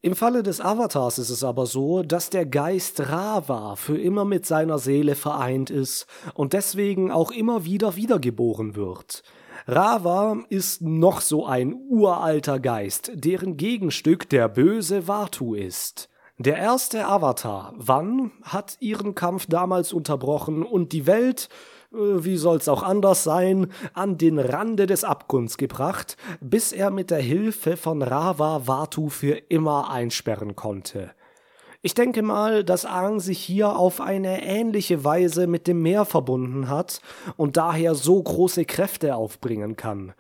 Im 0.03 0.17
Falle 0.17 0.43
des 0.43 0.63
Avatars 0.63 1.19
ist 1.19 1.29
es 1.29 1.45
aber 1.45 1.67
so, 1.67 2.03
dass 2.03 2.31
der 2.31 2.47
Geist 2.47 3.11
Rava 3.11 3.77
für 3.77 3.99
immer 3.99 4.25
mit 4.25 4.47
seiner 4.47 4.79
Seele 4.79 5.15
vereint 5.15 5.69
ist 5.69 6.07
und 6.33 6.55
deswegen 6.55 7.11
auch 7.11 7.31
immer 7.31 7.67
wieder 7.67 7.97
wiedergeboren 7.97 8.77
wird. 8.77 9.23
Rava 9.67 10.39
ist 10.49 10.81
noch 10.81 11.21
so 11.21 11.45
ein 11.45 11.75
uralter 11.91 12.61
Geist, 12.61 13.13
deren 13.13 13.59
Gegenstück 13.59 14.27
der 14.31 14.49
böse 14.49 15.07
Vatu 15.07 15.55
ist. 15.55 16.09
Der 16.39 16.57
erste 16.57 17.07
Avatar, 17.07 17.75
Wan, 17.77 18.33
hat 18.43 18.79
ihren 18.81 19.15
Kampf 19.15 19.45
damals 19.51 19.93
unterbrochen 19.93 20.63
und 20.63 20.93
die 20.93 21.07
Welt, 21.07 21.51
wie 21.91 22.37
soll's 22.37 22.69
auch 22.69 22.83
anders 22.83 23.25
sein, 23.25 23.69
an 23.95 24.17
den 24.17 24.39
Rande 24.39 24.87
des 24.87 25.05
Abgrunds 25.05 25.57
gebracht, 25.57 26.17
bis 26.41 26.73
er 26.73 26.91
mit 26.91 27.11
der 27.11 27.21
Hilfe 27.21 27.77
von 27.77 28.03
Rava 28.03 28.67
Vatu 28.67 29.09
für 29.09 29.35
immer 29.49 29.91
einsperren 29.91 30.57
konnte. 30.57 31.11
Ich 31.83 31.95
denke 31.95 32.23
mal, 32.23 32.63
dass 32.63 32.85
Aang 32.85 33.21
sich 33.21 33.39
hier 33.39 33.75
auf 33.77 34.03
eine 34.03 34.45
ähnliche 34.45 35.03
Weise 35.03 35.47
mit 35.47 35.67
dem 35.67 35.81
Meer 35.81 36.05
verbunden 36.05 36.69
hat 36.69 37.01
und 37.37 37.57
daher 37.57 37.95
so 37.95 38.23
große 38.23 38.67
Kräfte 38.67 39.17
aufbringen 39.17 39.77
kann. 39.77 40.13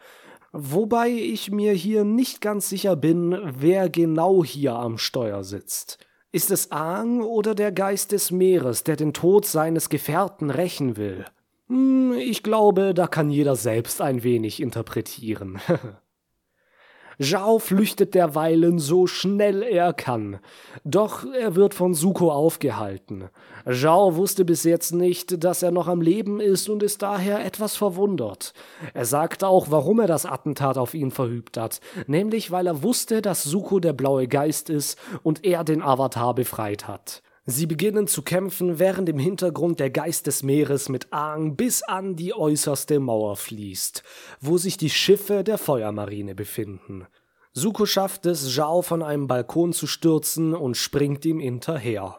Wobei 0.52 1.10
ich 1.10 1.50
mir 1.50 1.72
hier 1.72 2.02
nicht 2.04 2.40
ganz 2.40 2.70
sicher 2.70 2.96
bin, 2.96 3.38
wer 3.58 3.90
genau 3.90 4.42
hier 4.42 4.74
am 4.74 4.96
Steuer 4.96 5.44
sitzt. 5.44 5.98
Ist 6.32 6.50
es 6.50 6.72
Aang 6.72 7.20
oder 7.22 7.54
der 7.54 7.72
Geist 7.72 8.12
des 8.12 8.30
Meeres, 8.30 8.82
der 8.82 8.96
den 8.96 9.12
Tod 9.12 9.44
seines 9.46 9.90
Gefährten 9.90 10.50
rächen 10.50 10.96
will? 10.96 11.26
Hm, 11.70 12.14
ich 12.18 12.42
glaube, 12.42 12.94
da 12.94 13.06
kann 13.06 13.30
jeder 13.30 13.54
selbst 13.54 14.02
ein 14.02 14.24
wenig 14.24 14.60
interpretieren. 14.60 15.60
Zhao 17.20 17.58
flüchtet 17.58 18.14
derweilen 18.14 18.78
so 18.78 19.06
schnell 19.06 19.62
er 19.62 19.92
kann. 19.92 20.40
Doch 20.84 21.24
er 21.32 21.54
wird 21.54 21.74
von 21.74 21.92
Suko 21.92 22.32
aufgehalten. 22.32 23.28
Zhao 23.70 24.16
wusste 24.16 24.44
bis 24.44 24.64
jetzt 24.64 24.92
nicht, 24.92 25.44
dass 25.44 25.62
er 25.62 25.70
noch 25.70 25.86
am 25.86 26.00
Leben 26.00 26.40
ist 26.40 26.68
und 26.68 26.82
ist 26.82 27.02
daher 27.02 27.44
etwas 27.44 27.76
verwundert. 27.76 28.52
Er 28.94 29.04
sagt 29.04 29.44
auch, 29.44 29.70
warum 29.70 30.00
er 30.00 30.06
das 30.06 30.24
Attentat 30.26 30.78
auf 30.78 30.94
ihn 30.94 31.10
verübt 31.10 31.56
hat, 31.56 31.80
nämlich 32.06 32.50
weil 32.50 32.66
er 32.66 32.82
wusste, 32.82 33.22
dass 33.22 33.44
Suko 33.44 33.80
der 33.80 33.92
blaue 33.92 34.26
Geist 34.26 34.70
ist 34.70 34.98
und 35.22 35.44
er 35.44 35.62
den 35.62 35.82
Avatar 35.82 36.34
befreit 36.34 36.88
hat. 36.88 37.22
Sie 37.50 37.66
beginnen 37.66 38.06
zu 38.06 38.22
kämpfen, 38.22 38.78
während 38.78 39.08
im 39.08 39.18
Hintergrund 39.18 39.80
der 39.80 39.90
Geist 39.90 40.28
des 40.28 40.44
Meeres 40.44 40.88
mit 40.88 41.12
Aang 41.12 41.56
bis 41.56 41.82
an 41.82 42.14
die 42.14 42.32
äußerste 42.32 43.00
Mauer 43.00 43.34
fließt, 43.34 44.04
wo 44.40 44.56
sich 44.56 44.76
die 44.76 44.88
Schiffe 44.88 45.42
der 45.42 45.58
Feuermarine 45.58 46.36
befinden. 46.36 47.08
Suko 47.52 47.86
schafft 47.86 48.26
es, 48.26 48.54
Zhao 48.54 48.82
von 48.82 49.02
einem 49.02 49.26
Balkon 49.26 49.72
zu 49.72 49.88
stürzen 49.88 50.54
und 50.54 50.76
springt 50.76 51.24
ihm 51.24 51.40
hinterher. 51.40 52.18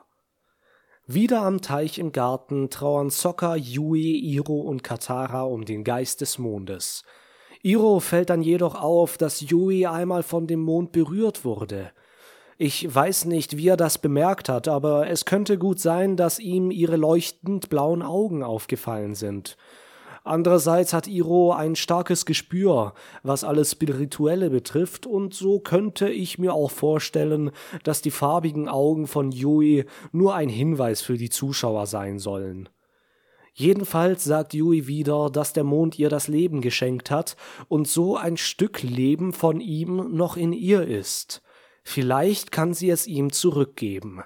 Wieder 1.08 1.44
am 1.44 1.62
Teich 1.62 1.98
im 1.98 2.12
Garten 2.12 2.70
trauern 2.70 3.10
Sokka, 3.10 3.56
Yui, 3.56 4.18
Iro 4.18 4.60
und 4.60 4.84
Katara 4.84 5.44
um 5.44 5.64
den 5.64 5.86
Geist 5.86 6.20
des 6.20 6.40
Mondes. 6.40 7.04
Iro 7.64 8.02
fällt 8.02 8.30
dann 8.30 8.42
jedoch 8.42 8.76
auf, 8.76 9.18
dass 9.18 9.40
Yui 9.40 9.86
einmal 9.86 10.24
von 10.24 10.46
dem 10.46 10.60
Mond 10.60 10.92
berührt 10.92 11.46
wurde. 11.46 11.92
Ich 12.64 12.94
weiß 12.94 13.26
nicht, 13.26 13.58
wie 13.58 13.70
er 13.70 13.76
das 13.76 13.98
bemerkt 13.98 14.48
hat, 14.48 14.68
aber 14.68 15.10
es 15.10 15.26
könnte 15.26 15.58
gut 15.58 15.80
sein, 15.80 16.16
dass 16.16 16.38
ihm 16.38 16.70
ihre 16.70 16.96
leuchtend 16.96 17.70
blauen 17.70 18.04
Augen 18.04 18.44
aufgefallen 18.44 19.16
sind. 19.16 19.58
Andererseits 20.24 20.94
hat 20.94 21.08
Iro 21.08 21.54
ein 21.54 21.76
starkes 21.76 22.28
Gespür, 22.28 22.94
was 23.24 23.44
alles 23.44 23.72
Spirituelle 23.72 24.52
betrifft, 24.52 25.08
und 25.08 25.34
so 25.34 25.60
könnte 25.60 26.10
ich 26.10 26.38
mir 26.38 26.54
auch 26.54 26.70
vorstellen, 26.70 27.50
dass 27.84 28.04
die 28.04 28.12
farbigen 28.12 28.70
Augen 28.70 29.08
von 29.08 29.32
Yui 29.32 29.86
nur 30.12 30.36
ein 30.36 30.50
Hinweis 30.50 31.02
für 31.02 31.18
die 31.18 31.32
Zuschauer 31.32 31.88
sein 31.88 32.20
sollen. 32.20 32.70
Jedenfalls 33.56 34.24
sagt 34.24 34.54
Yui 34.54 34.86
wieder, 34.86 35.32
dass 35.32 35.54
der 35.54 35.64
Mond 35.64 35.98
ihr 35.98 36.10
das 36.10 36.28
Leben 36.28 36.62
geschenkt 36.62 37.10
hat 37.10 37.36
und 37.70 37.88
so 37.88 38.18
ein 38.18 38.38
Stück 38.38 38.84
Leben 38.84 39.34
von 39.34 39.62
ihm 39.62 40.16
noch 40.16 40.38
in 40.38 40.54
ihr 40.54 40.88
ist. 40.88 41.42
Vielleicht 41.84 42.52
kann 42.52 42.74
sie 42.74 42.90
es 42.90 43.08
ihm 43.08 43.32
zurückgeben. 43.32 44.24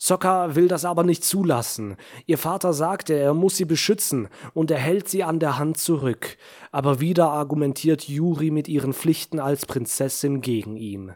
Sokka 0.00 0.54
will 0.54 0.68
das 0.68 0.84
aber 0.84 1.02
nicht 1.02 1.24
zulassen. 1.24 1.96
Ihr 2.26 2.38
Vater 2.38 2.72
sagte, 2.72 3.14
er 3.14 3.34
muss 3.34 3.56
sie 3.56 3.64
beschützen, 3.64 4.28
und 4.54 4.70
er 4.70 4.78
hält 4.78 5.08
sie 5.08 5.24
an 5.24 5.40
der 5.40 5.58
Hand 5.58 5.78
zurück. 5.78 6.36
Aber 6.70 7.00
wieder 7.00 7.30
argumentiert 7.30 8.08
Yuri 8.08 8.52
mit 8.52 8.68
ihren 8.68 8.92
Pflichten 8.92 9.40
als 9.40 9.66
Prinzessin 9.66 10.40
gegen 10.40 10.76
ihn. 10.76 11.14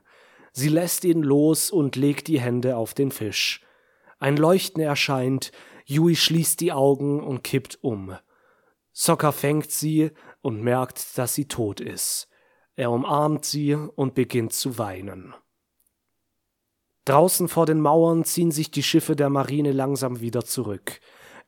Sie 0.52 0.68
lässt 0.68 1.04
ihn 1.04 1.22
los 1.22 1.70
und 1.70 1.94
legt 1.94 2.26
die 2.26 2.40
Hände 2.40 2.76
auf 2.76 2.92
den 2.92 3.12
Fisch. 3.12 3.62
Ein 4.18 4.36
Leuchten 4.36 4.82
erscheint, 4.82 5.52
Yui 5.86 6.16
schließt 6.16 6.60
die 6.60 6.72
Augen 6.72 7.22
und 7.22 7.44
kippt 7.44 7.78
um. 7.82 8.16
Sokka 8.92 9.32
fängt 9.32 9.70
sie 9.70 10.10
und 10.42 10.60
merkt, 10.60 11.16
dass 11.16 11.34
sie 11.34 11.46
tot 11.46 11.80
ist. 11.80 12.28
Er 12.74 12.90
umarmt 12.90 13.44
sie 13.44 13.74
und 13.74 14.14
beginnt 14.14 14.52
zu 14.52 14.78
weinen. 14.78 15.34
Draußen 17.04 17.48
vor 17.48 17.66
den 17.66 17.80
Mauern 17.80 18.24
ziehen 18.24 18.52
sich 18.52 18.70
die 18.70 18.82
Schiffe 18.82 19.16
der 19.16 19.28
Marine 19.28 19.72
langsam 19.72 20.20
wieder 20.20 20.44
zurück. 20.44 21.00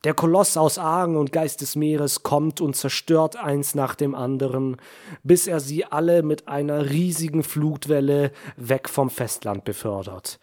Der 0.02 0.12
Koloss 0.12 0.56
aus 0.56 0.78
Aang 0.78 1.16
und 1.16 1.32
Geist 1.32 1.62
des 1.62 1.76
Meeres 1.76 2.22
kommt 2.22 2.60
und 2.60 2.76
zerstört 2.76 3.36
eins 3.36 3.74
nach 3.74 3.94
dem 3.94 4.14
anderen, 4.14 4.76
bis 5.22 5.46
er 5.46 5.60
sie 5.60 5.84
alle 5.84 6.22
mit 6.22 6.46
einer 6.46 6.90
riesigen 6.90 7.42
Flutwelle 7.42 8.32
weg 8.56 8.88
vom 8.88 9.08
Festland 9.08 9.64
befördert. 9.64 10.38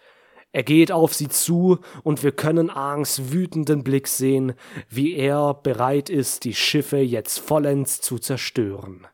Er 0.53 0.63
geht 0.63 0.91
auf 0.91 1.13
sie 1.13 1.29
zu, 1.29 1.77
und 2.03 2.23
wir 2.23 2.31
können 2.31 2.69
Aangs 2.69 3.31
wütenden 3.31 3.83
Blick 3.83 4.07
sehen, 4.07 4.53
wie 4.89 5.15
er 5.15 5.53
bereit 5.53 6.09
ist, 6.09 6.43
die 6.43 6.55
Schiffe 6.55 6.97
jetzt 6.97 7.37
vollends 7.37 8.01
zu 8.01 8.17
zerstören. 8.17 9.07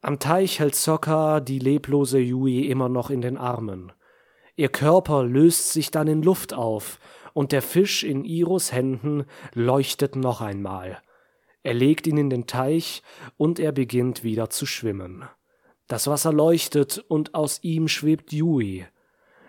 Am 0.00 0.18
Teich 0.18 0.58
hält 0.58 0.74
Sokka 0.74 1.40
die 1.40 1.60
leblose 1.60 2.18
Yui 2.18 2.66
immer 2.66 2.88
noch 2.88 3.10
in 3.10 3.20
den 3.20 3.38
Armen. 3.38 3.92
Ihr 4.56 4.68
Körper 4.68 5.24
löst 5.24 5.72
sich 5.72 5.90
dann 5.90 6.08
in 6.08 6.22
Luft 6.22 6.52
auf, 6.52 6.98
und 7.34 7.52
der 7.52 7.62
Fisch 7.62 8.04
in 8.04 8.24
Iros 8.24 8.72
Händen 8.72 9.24
leuchtet 9.54 10.16
noch 10.16 10.42
einmal. 10.42 11.00
Er 11.62 11.74
legt 11.74 12.06
ihn 12.06 12.18
in 12.18 12.28
den 12.28 12.46
Teich, 12.46 13.02
und 13.36 13.58
er 13.58 13.72
beginnt 13.72 14.24
wieder 14.24 14.50
zu 14.50 14.66
schwimmen. 14.66 15.24
Das 15.86 16.06
Wasser 16.06 16.32
leuchtet, 16.32 16.98
und 17.08 17.34
aus 17.34 17.60
ihm 17.62 17.88
schwebt 17.88 18.32
Yui. 18.32 18.84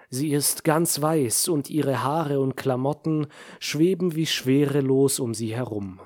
Sie 0.09 0.31
ist 0.31 0.63
ganz 0.63 1.01
weiß, 1.01 1.49
und 1.49 1.69
ihre 1.69 2.03
Haare 2.03 2.39
und 2.39 2.55
Klamotten 2.55 3.27
schweben 3.59 4.15
wie 4.15 4.27
schwerelos 4.27 5.19
um 5.19 5.33
sie 5.33 5.53
herum. 5.53 5.99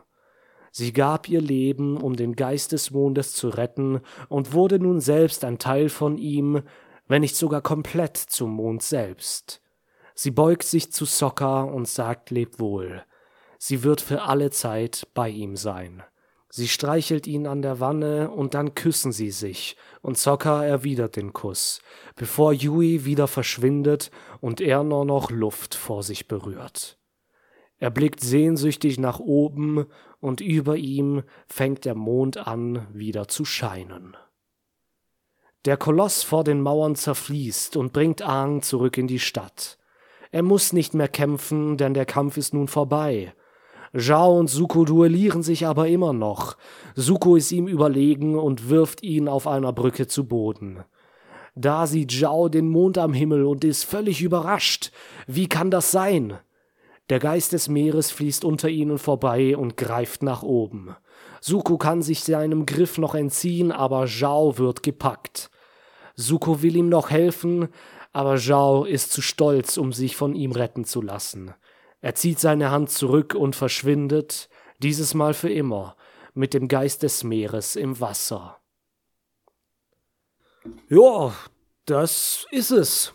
Sie 0.72 0.94
gab 0.94 1.28
ihr 1.28 1.42
Leben, 1.42 1.98
um 1.98 2.16
den 2.16 2.36
Geist 2.36 2.72
des 2.72 2.92
Mondes 2.92 3.34
zu 3.34 3.50
retten, 3.50 4.00
und 4.30 4.54
wurde 4.54 4.80
nun 4.80 5.02
selbst 5.02 5.44
ein 5.44 5.60
Teil 5.60 5.90
von 5.90 6.18
ihm, 6.18 6.62
wenn 7.08 7.22
nicht 7.22 7.36
sogar 7.36 7.62
komplett 7.62 8.18
zum 8.18 8.52
Mond 8.52 8.84
selbst. 8.84 9.62
Sie 10.14 10.32
beugt 10.32 10.64
sich 10.64 10.92
zu 10.92 11.06
Sokka 11.06 11.62
und 11.62 11.88
sagt 11.88 12.32
leb 12.32 12.60
wohl. 12.60 13.04
Sie 13.60 13.84
wird 13.84 14.02
für 14.02 14.24
alle 14.24 14.50
Zeit 14.50 15.08
bei 15.14 15.30
ihm 15.30 15.56
sein. 15.56 16.04
Sie 16.50 16.68
streichelt 16.68 17.28
ihn 17.28 17.46
an 17.46 17.62
der 17.62 17.80
Wanne 17.80 18.32
und 18.32 18.54
dann 18.54 18.74
küssen 18.74 19.12
sie 19.12 19.32
sich 19.32 19.76
und 20.02 20.18
Sokka 20.18 20.64
erwidert 20.64 21.16
den 21.16 21.34
Kuss, 21.34 21.82
bevor 22.16 22.54
Yui 22.54 23.06
wieder 23.06 23.28
verschwindet 23.28 24.12
und 24.40 24.62
er 24.62 24.84
nur 24.84 25.06
noch 25.06 25.30
Luft 25.30 25.76
vor 25.76 26.04
sich 26.04 26.28
berührt. 26.28 26.98
Er 27.80 27.92
blickt 27.92 28.22
sehnsüchtig 28.22 28.98
nach 28.98 29.20
oben 29.20 29.86
und 30.20 30.42
über 30.42 30.78
ihm 30.78 31.24
fängt 31.48 31.86
der 31.86 31.96
Mond 31.96 32.38
an 32.38 32.88
wieder 32.92 33.28
zu 33.28 33.46
scheinen. 33.46 34.18
Der 35.68 35.76
Koloss 35.76 36.24
vor 36.24 36.46
den 36.46 36.62
Mauern 36.62 36.96
zerfließt 36.96 37.76
und 37.76 37.92
bringt 37.92 38.22
Aang 38.22 38.62
zurück 38.62 38.98
in 38.98 39.06
die 39.06 39.20
Stadt. 39.20 39.78
Er 40.32 40.42
muss 40.42 40.72
nicht 40.72 40.94
mehr 40.94 41.10
kämpfen, 41.10 41.76
denn 41.76 41.94
der 41.94 42.06
Kampf 42.06 42.38
ist 42.38 42.54
nun 42.54 42.70
vorbei. 42.70 43.34
Zhao 43.94 44.40
und 44.40 44.50
Suko 44.50 44.86
duellieren 44.86 45.44
sich 45.44 45.66
aber 45.66 45.90
immer 45.90 46.14
noch. 46.14 46.56
Suko 46.96 47.36
ist 47.36 47.52
ihm 47.52 47.68
überlegen 47.68 48.40
und 48.40 48.70
wirft 48.70 49.04
ihn 49.04 49.28
auf 49.28 49.46
einer 49.46 49.74
Brücke 49.74 50.08
zu 50.08 50.26
Boden. 50.26 50.86
Da 51.54 51.86
sieht 51.86 52.14
Zhao 52.14 52.48
den 52.48 52.70
Mond 52.70 52.98
am 52.98 53.12
Himmel 53.12 53.44
und 53.44 53.66
ist 53.66 53.84
völlig 53.84 54.22
überrascht. 54.22 54.94
Wie 55.28 55.50
kann 55.50 55.70
das 55.70 55.92
sein? 55.92 56.38
Der 57.10 57.20
Geist 57.20 57.52
des 57.52 57.68
Meeres 57.68 58.10
fließt 58.12 58.46
unter 58.46 58.70
ihnen 58.70 59.00
vorbei 59.00 59.58
und 59.58 59.76
greift 59.76 60.24
nach 60.24 60.44
oben. 60.44 60.96
Suko 61.42 61.78
kann 61.78 62.02
sich 62.02 62.24
seinem 62.24 62.66
Griff 62.66 62.98
noch 62.98 63.16
entziehen, 63.16 63.74
aber 63.74 64.08
Zhao 64.08 64.58
wird 64.58 64.82
gepackt. 64.82 65.52
Suko 66.20 66.64
will 66.64 66.76
ihm 66.76 66.90
noch 66.90 67.12
helfen, 67.12 67.70
aber 68.12 68.38
Zhao 68.38 68.86
ist 68.86 69.12
zu 69.12 69.22
stolz, 69.22 69.78
um 69.78 69.94
sich 69.94 70.18
von 70.18 70.34
ihm 70.34 70.52
retten 70.52 70.84
zu 70.84 71.00
lassen. 71.00 71.54
Er 72.02 72.16
zieht 72.16 72.40
seine 72.40 72.72
Hand 72.72 72.90
zurück 72.90 73.36
und 73.36 73.56
verschwindet, 73.56 74.50
dieses 74.80 75.14
Mal 75.14 75.36
für 75.36 75.50
immer, 75.50 75.96
mit 76.34 76.56
dem 76.56 76.68
Geist 76.68 77.04
des 77.04 77.24
Meeres 77.24 77.76
im 77.76 78.00
Wasser. 78.00 78.60
Ja, 80.90 81.36
das 81.86 82.48
ist 82.50 82.72
es. 82.72 83.14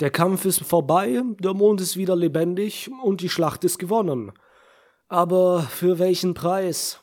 Der 0.00 0.10
Kampf 0.10 0.44
ist 0.44 0.64
vorbei, 0.64 1.22
der 1.38 1.54
Mond 1.54 1.80
ist 1.80 1.96
wieder 1.96 2.16
lebendig 2.16 2.90
und 3.04 3.20
die 3.20 3.28
Schlacht 3.28 3.62
ist 3.62 3.78
gewonnen. 3.78 4.32
Aber 5.06 5.62
für 5.62 6.00
welchen 6.00 6.34
Preis? 6.34 7.00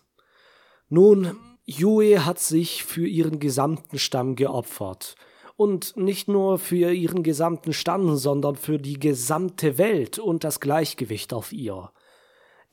Nun, 0.90 1.38
Yue 1.66 2.26
hat 2.26 2.40
sich 2.40 2.84
für 2.84 3.08
ihren 3.08 3.40
gesamten 3.40 3.98
Stamm 3.98 4.36
geopfert 4.36 5.16
und 5.58 5.98
nicht 5.98 6.30
nur 6.30 6.60
für 6.60 6.94
ihren 6.94 7.24
gesamten 7.24 7.74
Stamm, 7.74 8.16
sondern 8.16 8.56
für 8.56 8.80
die 8.80 9.00
gesamte 9.00 9.78
Welt 9.78 10.20
und 10.20 10.44
das 10.44 10.60
Gleichgewicht 10.60 11.34
auf 11.34 11.52
ihr. 11.52 11.92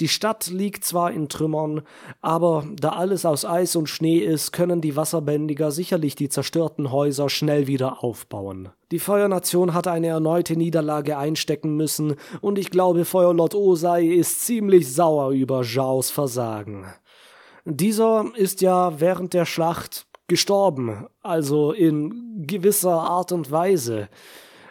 Die 0.01 0.09
Stadt 0.09 0.49
liegt 0.49 0.85
zwar 0.85 1.13
in 1.13 1.29
Trümmern, 1.29 1.83
aber 2.21 2.67
da 2.75 2.91
alles 2.91 3.25
aus 3.25 3.45
Eis 3.45 3.77
und 3.77 3.89
Schnee 3.89 4.19
ist, 4.19 4.51
können 4.51 4.81
die 4.81 4.97
Wasserbändiger 4.97 5.71
sicherlich 5.71 6.17
die 6.17 6.29
zerstörten 6.29 6.91
Häuser 6.91 7.29
schnell 7.29 7.69
wieder 7.69 8.03
aufbauen. 8.03 8.71
Die 8.91 8.99
Feuernation 8.99 9.73
hat 9.73 9.87
eine 9.87 10.09
erneute 10.09 10.57
Niederlage 10.57 11.17
einstecken 11.17 11.77
müssen, 11.77 12.17
und 12.41 12.59
ich 12.59 12.71
glaube, 12.71 13.05
Feuerlord 13.05 13.55
Osei 13.55 14.05
ist 14.05 14.45
ziemlich 14.45 14.93
sauer 14.93 15.31
über 15.31 15.63
Zhaos 15.63 16.11
Versagen. 16.11 16.87
Dieser 17.65 18.27
ist 18.35 18.63
ja 18.63 19.01
während 19.01 19.33
der 19.33 19.47
Schlacht 19.47 20.07
gestorben, 20.27 21.07
also 21.23 21.73
in 21.73 22.47
gewisser 22.47 23.01
Art 23.01 23.33
und 23.33 23.51
Weise. 23.51 24.09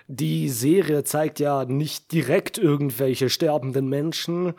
Die 0.08 0.50
Serie 0.50 1.04
zeigt 1.04 1.40
ja 1.40 1.66
nicht 1.66 2.12
direkt 2.12 2.58
irgendwelche 2.58 3.30
sterbenden 3.30 3.88
Menschen, 3.88 4.54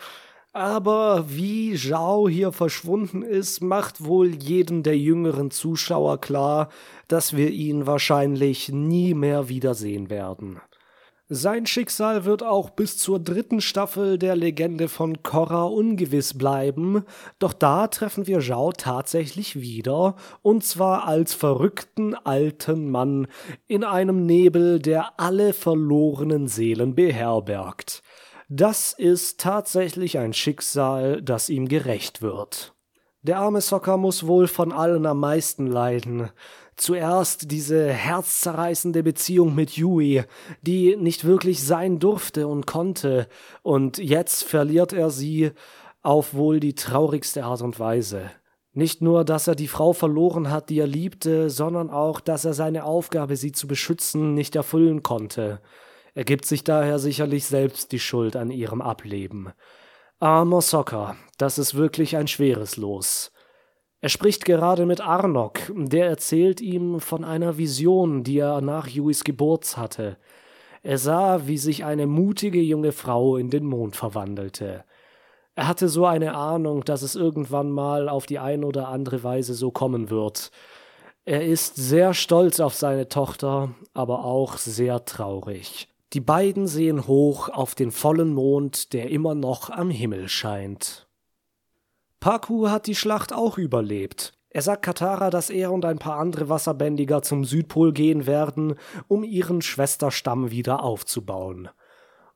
aber 0.53 1.25
wie 1.29 1.77
Zhao 1.77 2.29
hier 2.29 2.53
verschwunden 2.53 3.23
ist, 3.23 3.61
macht 3.61 4.05
wohl 4.05 4.35
jedem 4.37 4.85
der 4.85 4.97
jüngeren 4.97 5.51
Zuschauer 5.51 6.21
klar, 6.21 6.69
dass 7.09 7.37
wir 7.37 7.51
ihn 7.51 7.89
wahrscheinlich 7.89 8.69
nie 8.69 9.15
mehr 9.15 9.49
wiedersehen 9.49 10.11
werden. 10.11 10.61
Sein 11.31 11.65
Schicksal 11.65 12.27
wird 12.27 12.43
auch 12.43 12.69
bis 12.69 12.99
zur 12.99 13.19
dritten 13.19 13.63
Staffel 13.63 14.19
der 14.19 14.37
Legende 14.37 14.89
von 14.89 15.23
Korra 15.23 15.63
ungewiss 15.65 16.37
bleiben, 16.37 17.03
doch 17.39 17.55
da 17.55 17.87
treffen 17.87 18.27
wir 18.27 18.41
Zhao 18.41 18.73
tatsächlich 18.73 19.59
wieder, 19.59 20.17
und 20.43 20.65
zwar 20.65 21.09
als 21.09 21.33
verrückten 21.33 22.15
alten 22.15 22.91
Mann 22.91 23.27
in 23.67 23.85
einem 23.85 24.27
Nebel, 24.27 24.81
der 24.81 25.19
alle 25.19 25.55
verlorenen 25.55 26.47
Seelen 26.47 26.95
beherbergt. 26.95 28.03
Das 28.51 28.93
ist 28.93 29.41
tatsächlich 29.41 30.19
ein 30.19 30.35
Schicksal, 30.35 31.23
das 31.23 31.49
ihm 31.49 31.69
gerecht 31.69 32.21
wird. 32.21 32.75
Der 33.23 33.39
arme 33.39 33.63
Sokka 33.63 33.97
muss 33.97 34.27
wohl 34.27 34.47
von 34.47 34.71
allen 34.71 35.07
am 35.07 35.21
meisten 35.21 35.67
leiden. 35.67 36.29
Zuerst 36.77 37.51
diese 37.51 37.89
herzzerreißende 37.93 39.03
Beziehung 39.03 39.55
mit 39.55 39.77
Yui, 39.77 40.25
die 40.63 40.97
nicht 40.97 41.25
wirklich 41.25 41.65
sein 41.65 41.99
durfte 41.99 42.49
und 42.49 42.67
konnte, 42.67 43.29
und 43.63 43.99
jetzt 43.99 44.45
verliert 44.45 44.93
er 44.93 45.11
sie 45.11 45.53
auf 46.03 46.35
wohl 46.35 46.61
die 46.61 46.75
traurigste 46.75 47.45
Art 47.45 47.63
und 47.63 47.79
Weise. 47.79 48.31
Nicht 48.73 49.03
nur, 49.03 49.25
dass 49.25 49.47
er 49.47 49.55
die 49.55 49.69
Frau 49.69 49.93
verloren 49.93 50.51
hat, 50.51 50.69
die 50.69 50.81
er 50.81 50.89
liebte, 50.89 51.49
sondern 51.49 51.91
auch, 51.91 52.19
dass 52.19 52.45
er 52.45 52.55
seine 52.55 52.85
Aufgabe, 52.85 53.37
sie 53.37 53.53
zu 53.53 53.69
beschützen, 53.69 54.35
nicht 54.35 54.57
erfüllen 54.57 55.05
konnte. 55.05 55.61
Er 56.13 56.25
gibt 56.25 56.45
sich 56.45 56.65
daher 56.65 56.99
sicherlich 56.99 57.45
selbst 57.47 57.93
die 57.93 58.01
Schuld 58.01 58.35
an 58.35 58.51
ihrem 58.51 58.81
Ableben. 58.81 59.53
Armer 60.19 60.61
Sokka, 60.61 61.17
das 61.39 61.59
ist 61.59 61.75
wirklich 61.75 62.17
ein 62.17 62.27
schweres 62.27 62.77
Los. 62.77 63.31
Er 64.05 64.11
spricht 64.11 64.45
gerade 64.45 64.85
mit 64.85 65.01
Arnok, 65.01 65.61
der 65.75 66.09
erzählt 66.09 66.61
ihm 66.61 67.01
von 67.01 67.25
einer 67.25 67.57
Vision, 67.57 68.23
die 68.23 68.37
er 68.37 68.61
nach 68.61 68.87
Hueys 68.87 69.25
Geburt 69.25 69.79
hatte. 69.79 70.19
Er 70.83 70.99
sah, 70.99 71.47
wie 71.47 71.57
sich 71.57 71.87
eine 71.87 72.07
mutige 72.07 72.61
junge 72.61 72.93
Frau 72.93 73.39
in 73.39 73.49
den 73.49 73.65
Mond 73.65 73.97
verwandelte. 73.97 74.85
Er 75.55 75.67
hatte 75.67 75.89
so 75.89 76.05
eine 76.05 76.35
Ahnung, 76.35 76.85
dass 76.85 77.01
es 77.01 77.15
irgendwann 77.15 77.71
mal 77.71 78.11
auf 78.11 78.27
die 78.27 78.39
ein 78.39 78.63
oder 78.63 78.89
andere 78.89 79.25
Weise 79.25 79.55
so 79.55 79.71
kommen 79.71 80.11
wird. 80.11 80.51
Er 81.25 81.43
ist 81.43 81.77
sehr 81.77 82.13
stolz 82.13 82.61
auf 82.61 82.75
seine 82.75 83.09
Tochter, 83.09 83.71
aber 83.95 84.27
auch 84.27 84.59
sehr 84.59 85.07
traurig. 85.07 85.89
Die 86.13 86.21
beiden 86.21 86.67
sehen 86.67 87.07
hoch 87.07 87.49
auf 87.49 87.75
den 87.75 87.91
vollen 87.91 88.35
Mond, 88.35 88.93
der 88.93 89.09
immer 89.09 89.35
noch 89.35 89.71
am 89.71 89.89
Himmel 89.89 90.29
scheint. 90.29 91.04
Paku 92.25 92.71
hat 92.71 92.87
die 92.87 92.95
Schlacht 92.95 93.35
auch 93.35 93.59
überlebt. 93.59 94.33
Er 94.49 94.63
sagt 94.63 94.81
Katara, 94.81 95.29
dass 95.29 95.51
er 95.51 95.71
und 95.71 95.85
ein 95.85 95.99
paar 95.99 96.19
andere 96.19 96.49
Wasserbändiger 96.49 97.21
zum 97.21 97.45
Südpol 97.45 97.93
gehen 97.93 98.27
werden, 98.27 98.77
um 99.09 99.25
ihren 99.25 99.61
Schwesterstamm 99.61 100.51
wieder 100.51 100.83
aufzubauen. 100.83 101.69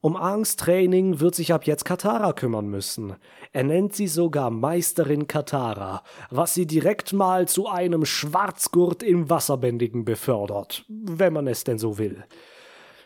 Um 0.02 0.14
Angs 0.14 0.56
Training 0.56 1.20
wird 1.20 1.34
sich 1.34 1.54
ab 1.54 1.64
jetzt 1.64 1.86
Katara 1.86 2.34
kümmern 2.34 2.68
müssen. 2.68 3.16
Er 3.52 3.64
nennt 3.64 3.94
sie 3.94 4.08
sogar 4.08 4.50
Meisterin 4.50 5.26
Katara, 5.26 6.02
was 6.30 6.52
sie 6.52 6.66
direkt 6.66 7.14
mal 7.14 7.48
zu 7.48 7.66
einem 7.66 8.04
Schwarzgurt 8.04 9.02
im 9.02 9.30
Wasserbändigen 9.30 10.04
befördert, 10.04 10.84
wenn 10.88 11.32
man 11.32 11.46
es 11.46 11.64
denn 11.64 11.78
so 11.78 11.96
will. 11.96 12.26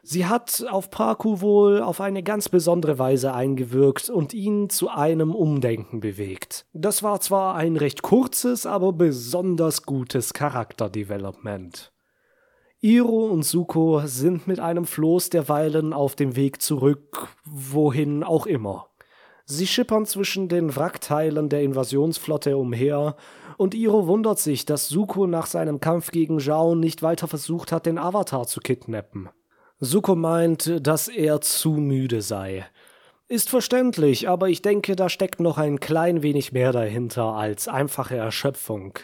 Sie 0.05 0.27
hat 0.27 0.65
auf 0.69 0.91
Parku 0.91 1.41
wohl 1.41 1.81
auf 1.81 2.01
eine 2.01 2.25
ganz 2.25 2.49
besondere 2.49 2.99
Weise 2.99 3.35
eingewirkt 3.35 4.11
und 4.11 4.35
ihn 4.35 4.69
zu 4.69 4.89
einem 4.89 5.33
Umdenken 5.33 6.01
bewegt. 6.01 6.67
Das 6.73 7.05
war 7.05 7.21
zwar 7.21 7.55
ein 7.55 7.77
recht 7.77 8.03
kurzes, 8.03 8.67
aber 8.67 8.93
besonders 8.93 9.85
gutes 9.85 10.35
Charakterdevelopment. 10.35 11.93
Iro 12.81 13.27
und 13.27 13.45
Suko 13.45 14.03
sind 14.05 14.49
mit 14.49 14.59
einem 14.59 14.87
Floß 14.87 15.31
derweilen 15.31 15.93
auf 15.93 16.17
dem 16.17 16.35
Weg 16.35 16.61
zurück, 16.61 17.29
wohin 17.45 18.25
auch 18.25 18.47
immer. 18.47 18.89
Sie 19.45 19.69
schippern 19.69 20.05
zwischen 20.05 20.49
den 20.49 20.75
Wrackteilen 20.75 21.49
der 21.49 21.63
Invasionsflotte 21.63 22.57
umher, 22.57 23.15
und 23.57 23.75
Iro 23.75 24.09
wundert 24.09 24.41
sich, 24.41 24.67
dass 24.67 24.89
Suko 24.89 25.29
nach 25.29 25.47
seinem 25.47 25.79
Kampf 25.79 26.11
gegen 26.11 26.41
Zhao 26.41 26.75
nicht 26.75 27.03
weiter 27.03 27.29
versucht 27.29 27.71
hat, 27.71 27.87
den 27.87 27.99
Avatar 27.99 28.49
zu 28.49 28.59
kidnappen. 28.59 29.29
Suko 29.85 30.15
meint, 30.15 30.87
dass 30.87 31.09
er 31.09 31.41
zu 31.41 31.73
müde 31.73 32.23
sei. 32.23 32.65
Ist 33.27 33.51
verständlich, 33.51 34.29
aber 34.29 34.49
ich 34.49 34.63
denke, 34.63 34.95
da 34.95 35.09
steckt 35.09 35.41
noch 35.41 35.59
ein 35.59 35.81
klein 35.81 36.23
wenig 36.23 36.53
mehr 36.53 36.71
dahinter 36.71 37.25
als 37.35 37.67
einfache 37.67 38.15
Erschöpfung. 38.15 39.01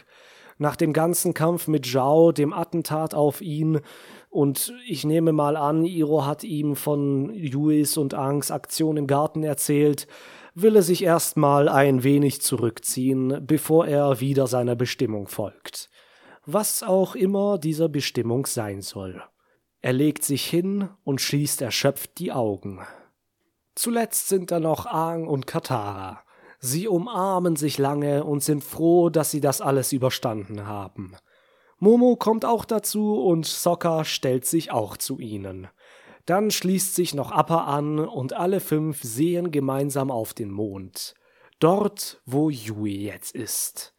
Nach 0.57 0.77
dem 0.77 0.93
ganzen 0.93 1.33
Kampf 1.33 1.67
mit 1.67 1.85
Zhao, 1.85 2.31
dem 2.31 2.53
Attentat 2.53 3.13
auf 3.13 3.41
ihn, 3.41 3.81
und 4.29 4.73
ich 4.87 5.03
nehme 5.03 5.33
mal 5.33 5.57
an, 5.57 5.83
Iro 5.83 6.25
hat 6.25 6.45
ihm 6.45 6.77
von 6.77 7.29
Yuis 7.33 7.97
und 7.97 8.13
Angs 8.13 8.49
Aktion 8.49 8.95
im 8.95 9.05
Garten 9.05 9.43
erzählt, 9.43 10.07
will 10.55 10.77
er 10.77 10.83
sich 10.83 11.03
erstmal 11.03 11.67
ein 11.67 12.03
wenig 12.03 12.41
zurückziehen, 12.41 13.45
bevor 13.45 13.85
er 13.85 14.21
wieder 14.21 14.47
seiner 14.47 14.77
Bestimmung 14.77 15.27
folgt. 15.27 15.89
Was 16.45 16.83
auch 16.83 17.15
immer 17.15 17.57
dieser 17.57 17.89
Bestimmung 17.89 18.45
sein 18.45 18.81
soll. 18.81 19.21
Er 19.81 19.93
legt 19.93 20.23
sich 20.23 20.45
hin 20.45 20.89
und 21.03 21.21
schließt 21.21 21.61
erschöpft 21.61 22.19
die 22.19 22.31
Augen. 22.31 22.79
Zuletzt 23.75 24.27
sind 24.27 24.51
da 24.51 24.59
noch 24.59 24.85
Aang 24.85 25.25
und 25.27 25.47
Katara. 25.47 26.21
Sie 26.59 26.87
umarmen 26.89 27.55
sich 27.55 27.77
lange 27.77 28.25
und 28.25 28.43
sind 28.43 28.63
froh, 28.63 29.09
dass 29.09 29.31
sie 29.31 29.39
das 29.39 29.61
alles 29.61 29.93
überstanden 29.93 30.67
haben. 30.67 31.15
Momo 31.77 32.17
kommt 32.17 32.43
auch 32.43 32.65
dazu 32.65 33.23
und 33.23 33.45
Sokka 33.45 34.03
stellt 34.03 34.45
sich 34.45 34.69
auch 34.69 34.97
zu 34.97 35.19
ihnen. 35.19 35.69
Dann 36.25 36.51
schließt 36.51 36.93
sich 36.93 37.15
noch 37.15 37.31
Appa 37.31 37.63
an 37.63 37.99
und 37.99 38.33
alle 38.33 38.59
fünf 38.59 39.01
sehen 39.01 39.49
gemeinsam 39.51 40.11
auf 40.11 40.33
den 40.33 40.51
Mond. 40.51 41.15
Dort, 41.59 42.21
wo 42.25 42.49
Yui 42.49 43.05
jetzt 43.05 43.33
ist. 43.33 43.93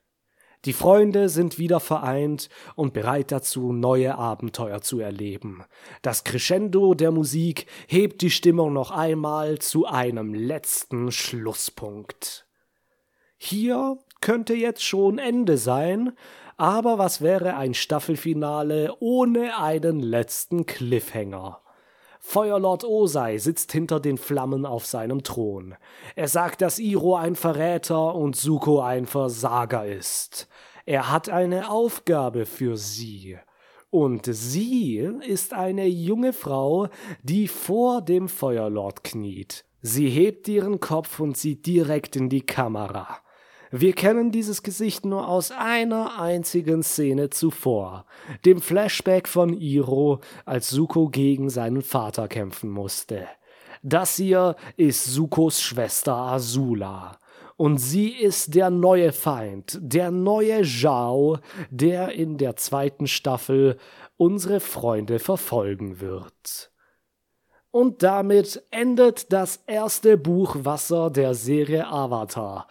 Die 0.66 0.74
Freunde 0.74 1.30
sind 1.30 1.58
wieder 1.58 1.80
vereint 1.80 2.50
und 2.74 2.92
bereit 2.92 3.32
dazu, 3.32 3.72
neue 3.72 4.16
Abenteuer 4.16 4.82
zu 4.82 5.00
erleben. 5.00 5.64
Das 6.02 6.22
Crescendo 6.22 6.92
der 6.92 7.12
Musik 7.12 7.66
hebt 7.86 8.20
die 8.20 8.30
Stimmung 8.30 8.74
noch 8.74 8.90
einmal 8.90 9.58
zu 9.58 9.86
einem 9.86 10.34
letzten 10.34 11.12
Schlusspunkt. 11.12 12.46
Hier 13.38 13.96
könnte 14.20 14.52
jetzt 14.52 14.84
schon 14.84 15.16
Ende 15.16 15.56
sein, 15.56 16.12
aber 16.58 16.98
was 16.98 17.22
wäre 17.22 17.56
ein 17.56 17.72
Staffelfinale 17.72 18.94
ohne 19.00 19.58
einen 19.58 20.00
letzten 20.00 20.66
Cliffhanger? 20.66 21.62
Feuerlord 22.22 22.84
Osei 22.84 23.38
sitzt 23.38 23.72
hinter 23.72 23.98
den 23.98 24.18
Flammen 24.18 24.66
auf 24.66 24.86
seinem 24.86 25.22
Thron. 25.24 25.74
Er 26.14 26.28
sagt, 26.28 26.60
dass 26.60 26.78
Iro 26.78 27.16
ein 27.16 27.34
Verräter 27.34 28.14
und 28.14 28.36
Suko 28.36 28.80
ein 28.80 29.06
Versager 29.06 29.86
ist. 29.86 30.46
Er 30.84 31.10
hat 31.10 31.28
eine 31.28 31.70
Aufgabe 31.70 32.46
für 32.46 32.76
sie. 32.76 33.38
Und 33.88 34.26
sie 34.26 34.98
ist 34.98 35.54
eine 35.54 35.86
junge 35.86 36.32
Frau, 36.32 36.88
die 37.22 37.48
vor 37.48 38.02
dem 38.02 38.28
Feuerlord 38.28 39.02
kniet. 39.02 39.64
Sie 39.82 40.08
hebt 40.08 40.46
ihren 40.46 40.78
Kopf 40.78 41.20
und 41.20 41.36
sieht 41.36 41.66
direkt 41.66 42.14
in 42.14 42.28
die 42.28 42.42
Kamera. 42.42 43.18
Wir 43.72 43.92
kennen 43.92 44.32
dieses 44.32 44.64
Gesicht 44.64 45.04
nur 45.04 45.28
aus 45.28 45.52
einer 45.52 46.20
einzigen 46.20 46.82
Szene 46.82 47.30
zuvor, 47.30 48.04
dem 48.44 48.60
Flashback 48.60 49.28
von 49.28 49.54
Iro, 49.54 50.18
als 50.44 50.70
Suko 50.70 51.08
gegen 51.08 51.50
seinen 51.50 51.82
Vater 51.82 52.26
kämpfen 52.26 52.68
musste. 52.70 53.28
Das 53.82 54.16
hier 54.16 54.56
ist 54.76 55.04
Sukos 55.04 55.62
Schwester 55.62 56.14
Azula. 56.14 57.16
Und 57.56 57.78
sie 57.78 58.08
ist 58.08 58.54
der 58.54 58.70
neue 58.70 59.12
Feind, 59.12 59.78
der 59.80 60.10
neue 60.10 60.62
Zhao, 60.62 61.38
der 61.70 62.12
in 62.12 62.38
der 62.38 62.56
zweiten 62.56 63.06
Staffel 63.06 63.76
unsere 64.16 64.58
Freunde 64.58 65.18
verfolgen 65.20 66.00
wird. 66.00 66.72
Und 67.70 68.02
damit 68.02 68.64
endet 68.70 69.32
das 69.32 69.60
erste 69.66 70.16
Buch 70.16 70.56
Wasser 70.60 71.10
der 71.10 71.34
Serie 71.34 71.86
Avatar. 71.86 72.66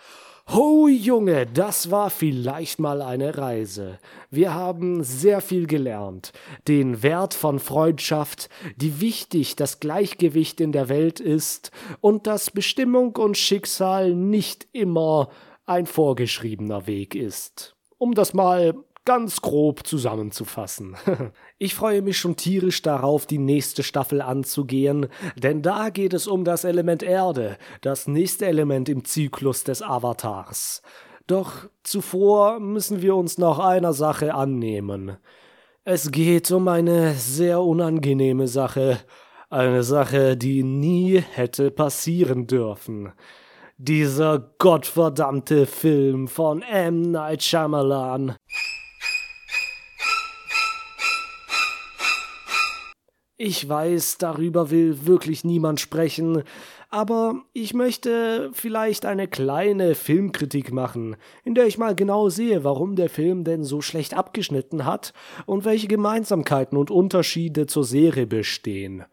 Ho 0.51 0.87
Junge, 0.87 1.45
das 1.45 1.91
war 1.91 2.09
vielleicht 2.09 2.79
mal 2.79 3.03
eine 3.03 3.37
Reise. 3.37 3.99
Wir 4.31 4.55
haben 4.55 5.03
sehr 5.03 5.41
viel 5.41 5.67
gelernt. 5.67 6.31
Den 6.67 7.03
Wert 7.03 7.35
von 7.35 7.59
Freundschaft, 7.59 8.49
wie 8.75 8.99
wichtig 8.99 9.57
das 9.57 9.79
Gleichgewicht 9.79 10.59
in 10.59 10.71
der 10.71 10.89
Welt 10.89 11.19
ist 11.19 11.69
und 12.01 12.25
dass 12.25 12.49
Bestimmung 12.49 13.15
und 13.17 13.37
Schicksal 13.37 14.15
nicht 14.15 14.67
immer 14.71 15.29
ein 15.67 15.85
vorgeschriebener 15.85 16.87
Weg 16.87 17.13
ist. 17.13 17.75
Um 17.99 18.15
das 18.15 18.33
mal 18.33 18.73
ganz 19.05 19.41
grob 19.41 19.85
zusammenzufassen. 19.85 20.95
Ich 21.61 21.75
freue 21.75 22.01
mich 22.01 22.17
schon 22.17 22.37
tierisch 22.37 22.81
darauf, 22.81 23.25
die 23.25 23.37
nächste 23.37 23.83
Staffel 23.83 24.21
anzugehen, 24.21 25.07
denn 25.35 25.61
da 25.61 25.89
geht 25.89 26.13
es 26.13 26.25
um 26.25 26.45
das 26.45 26.63
Element 26.63 27.03
Erde, 27.03 27.57
das 27.81 28.07
nächste 28.07 28.45
Element 28.45 28.87
im 28.87 29.03
Zyklus 29.03 29.65
des 29.65 29.81
Avatars. 29.81 30.81
Doch 31.27 31.67
zuvor 31.83 32.61
müssen 32.61 33.01
wir 33.01 33.15
uns 33.15 33.37
noch 33.37 33.59
einer 33.59 33.91
Sache 33.91 34.33
annehmen. 34.33 35.17
Es 35.83 36.11
geht 36.11 36.49
um 36.51 36.67
eine 36.67 37.13
sehr 37.13 37.61
unangenehme 37.61 38.47
Sache, 38.47 38.99
eine 39.49 39.83
Sache, 39.83 40.37
die 40.37 40.63
nie 40.63 41.19
hätte 41.19 41.71
passieren 41.71 42.47
dürfen. 42.47 43.11
Dieser 43.77 44.39
gottverdammte 44.57 45.65
Film 45.65 46.27
von 46.27 46.61
M. 46.61 47.11
Night 47.11 47.43
Shyamalan. 47.43 48.35
Ich 53.41 53.69
weiß, 53.69 54.17
darüber 54.17 54.69
will 54.69 55.07
wirklich 55.07 55.45
niemand 55.45 55.79
sprechen, 55.79 56.43
aber 56.89 57.35
ich 57.53 57.73
möchte 57.73 58.49
vielleicht 58.51 59.05
eine 59.05 59.29
kleine 59.29 59.95
Filmkritik 59.95 60.73
machen, 60.73 61.15
in 61.45 61.55
der 61.55 61.65
ich 61.65 61.77
mal 61.77 61.95
genau 61.95 62.27
sehe, 62.27 62.65
warum 62.65 62.97
der 62.97 63.09
Film 63.09 63.45
denn 63.45 63.63
so 63.63 63.79
schlecht 63.79 64.13
abgeschnitten 64.13 64.83
hat 64.83 65.13
und 65.45 65.63
welche 65.63 65.87
Gemeinsamkeiten 65.87 66.77
und 66.77 66.91
Unterschiede 66.91 67.65
zur 67.65 67.85
Serie 67.85 68.27
bestehen. 68.27 69.05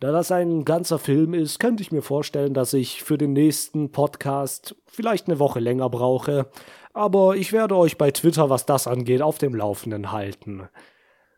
Da 0.00 0.12
das 0.12 0.30
ein 0.30 0.66
ganzer 0.66 0.98
Film 0.98 1.32
ist, 1.32 1.58
könnte 1.58 1.82
ich 1.82 1.92
mir 1.92 2.02
vorstellen, 2.02 2.52
dass 2.52 2.74
ich 2.74 3.02
für 3.02 3.16
den 3.16 3.32
nächsten 3.32 3.90
Podcast 3.90 4.76
vielleicht 4.84 5.28
eine 5.28 5.38
Woche 5.38 5.60
länger 5.60 5.88
brauche, 5.88 6.50
aber 6.92 7.36
ich 7.36 7.54
werde 7.54 7.76
euch 7.76 7.96
bei 7.96 8.10
Twitter, 8.10 8.50
was 8.50 8.66
das 8.66 8.86
angeht, 8.86 9.22
auf 9.22 9.38
dem 9.38 9.54
Laufenden 9.54 10.12
halten. 10.12 10.68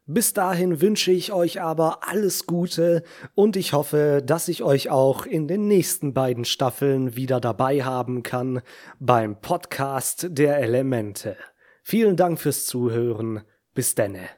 Bis 0.07 0.35
dahin 0.35 0.83
wünsche 0.83 1.13
ich 1.13 1.33
euch 1.33 1.63
aber 1.63 2.07
alles 2.07 2.47
Gute 2.47 3.05
und 3.35 3.57
ich 3.57 3.73
hoffe, 3.73 4.23
dass 4.25 4.49
ich 4.49 4.63
euch 4.63 4.91
auch 4.91 5.25
in 5.25 5.49
den 5.49 5.67
nächsten 5.67 6.13
beiden 6.13 6.45
Staffeln 6.45 7.17
wieder 7.17 7.41
dabei 7.41 7.85
haben 7.85 8.23
kann 8.23 8.61
beim 9.01 9.41
Podcast 9.41 10.27
der 10.31 10.59
Elemente. 10.59 11.39
Vielen 11.83 12.17
Dank 12.17 12.39
fürs 12.39 12.67
Zuhören. 12.67 13.45
Bis 13.73 13.95
denne. 13.95 14.29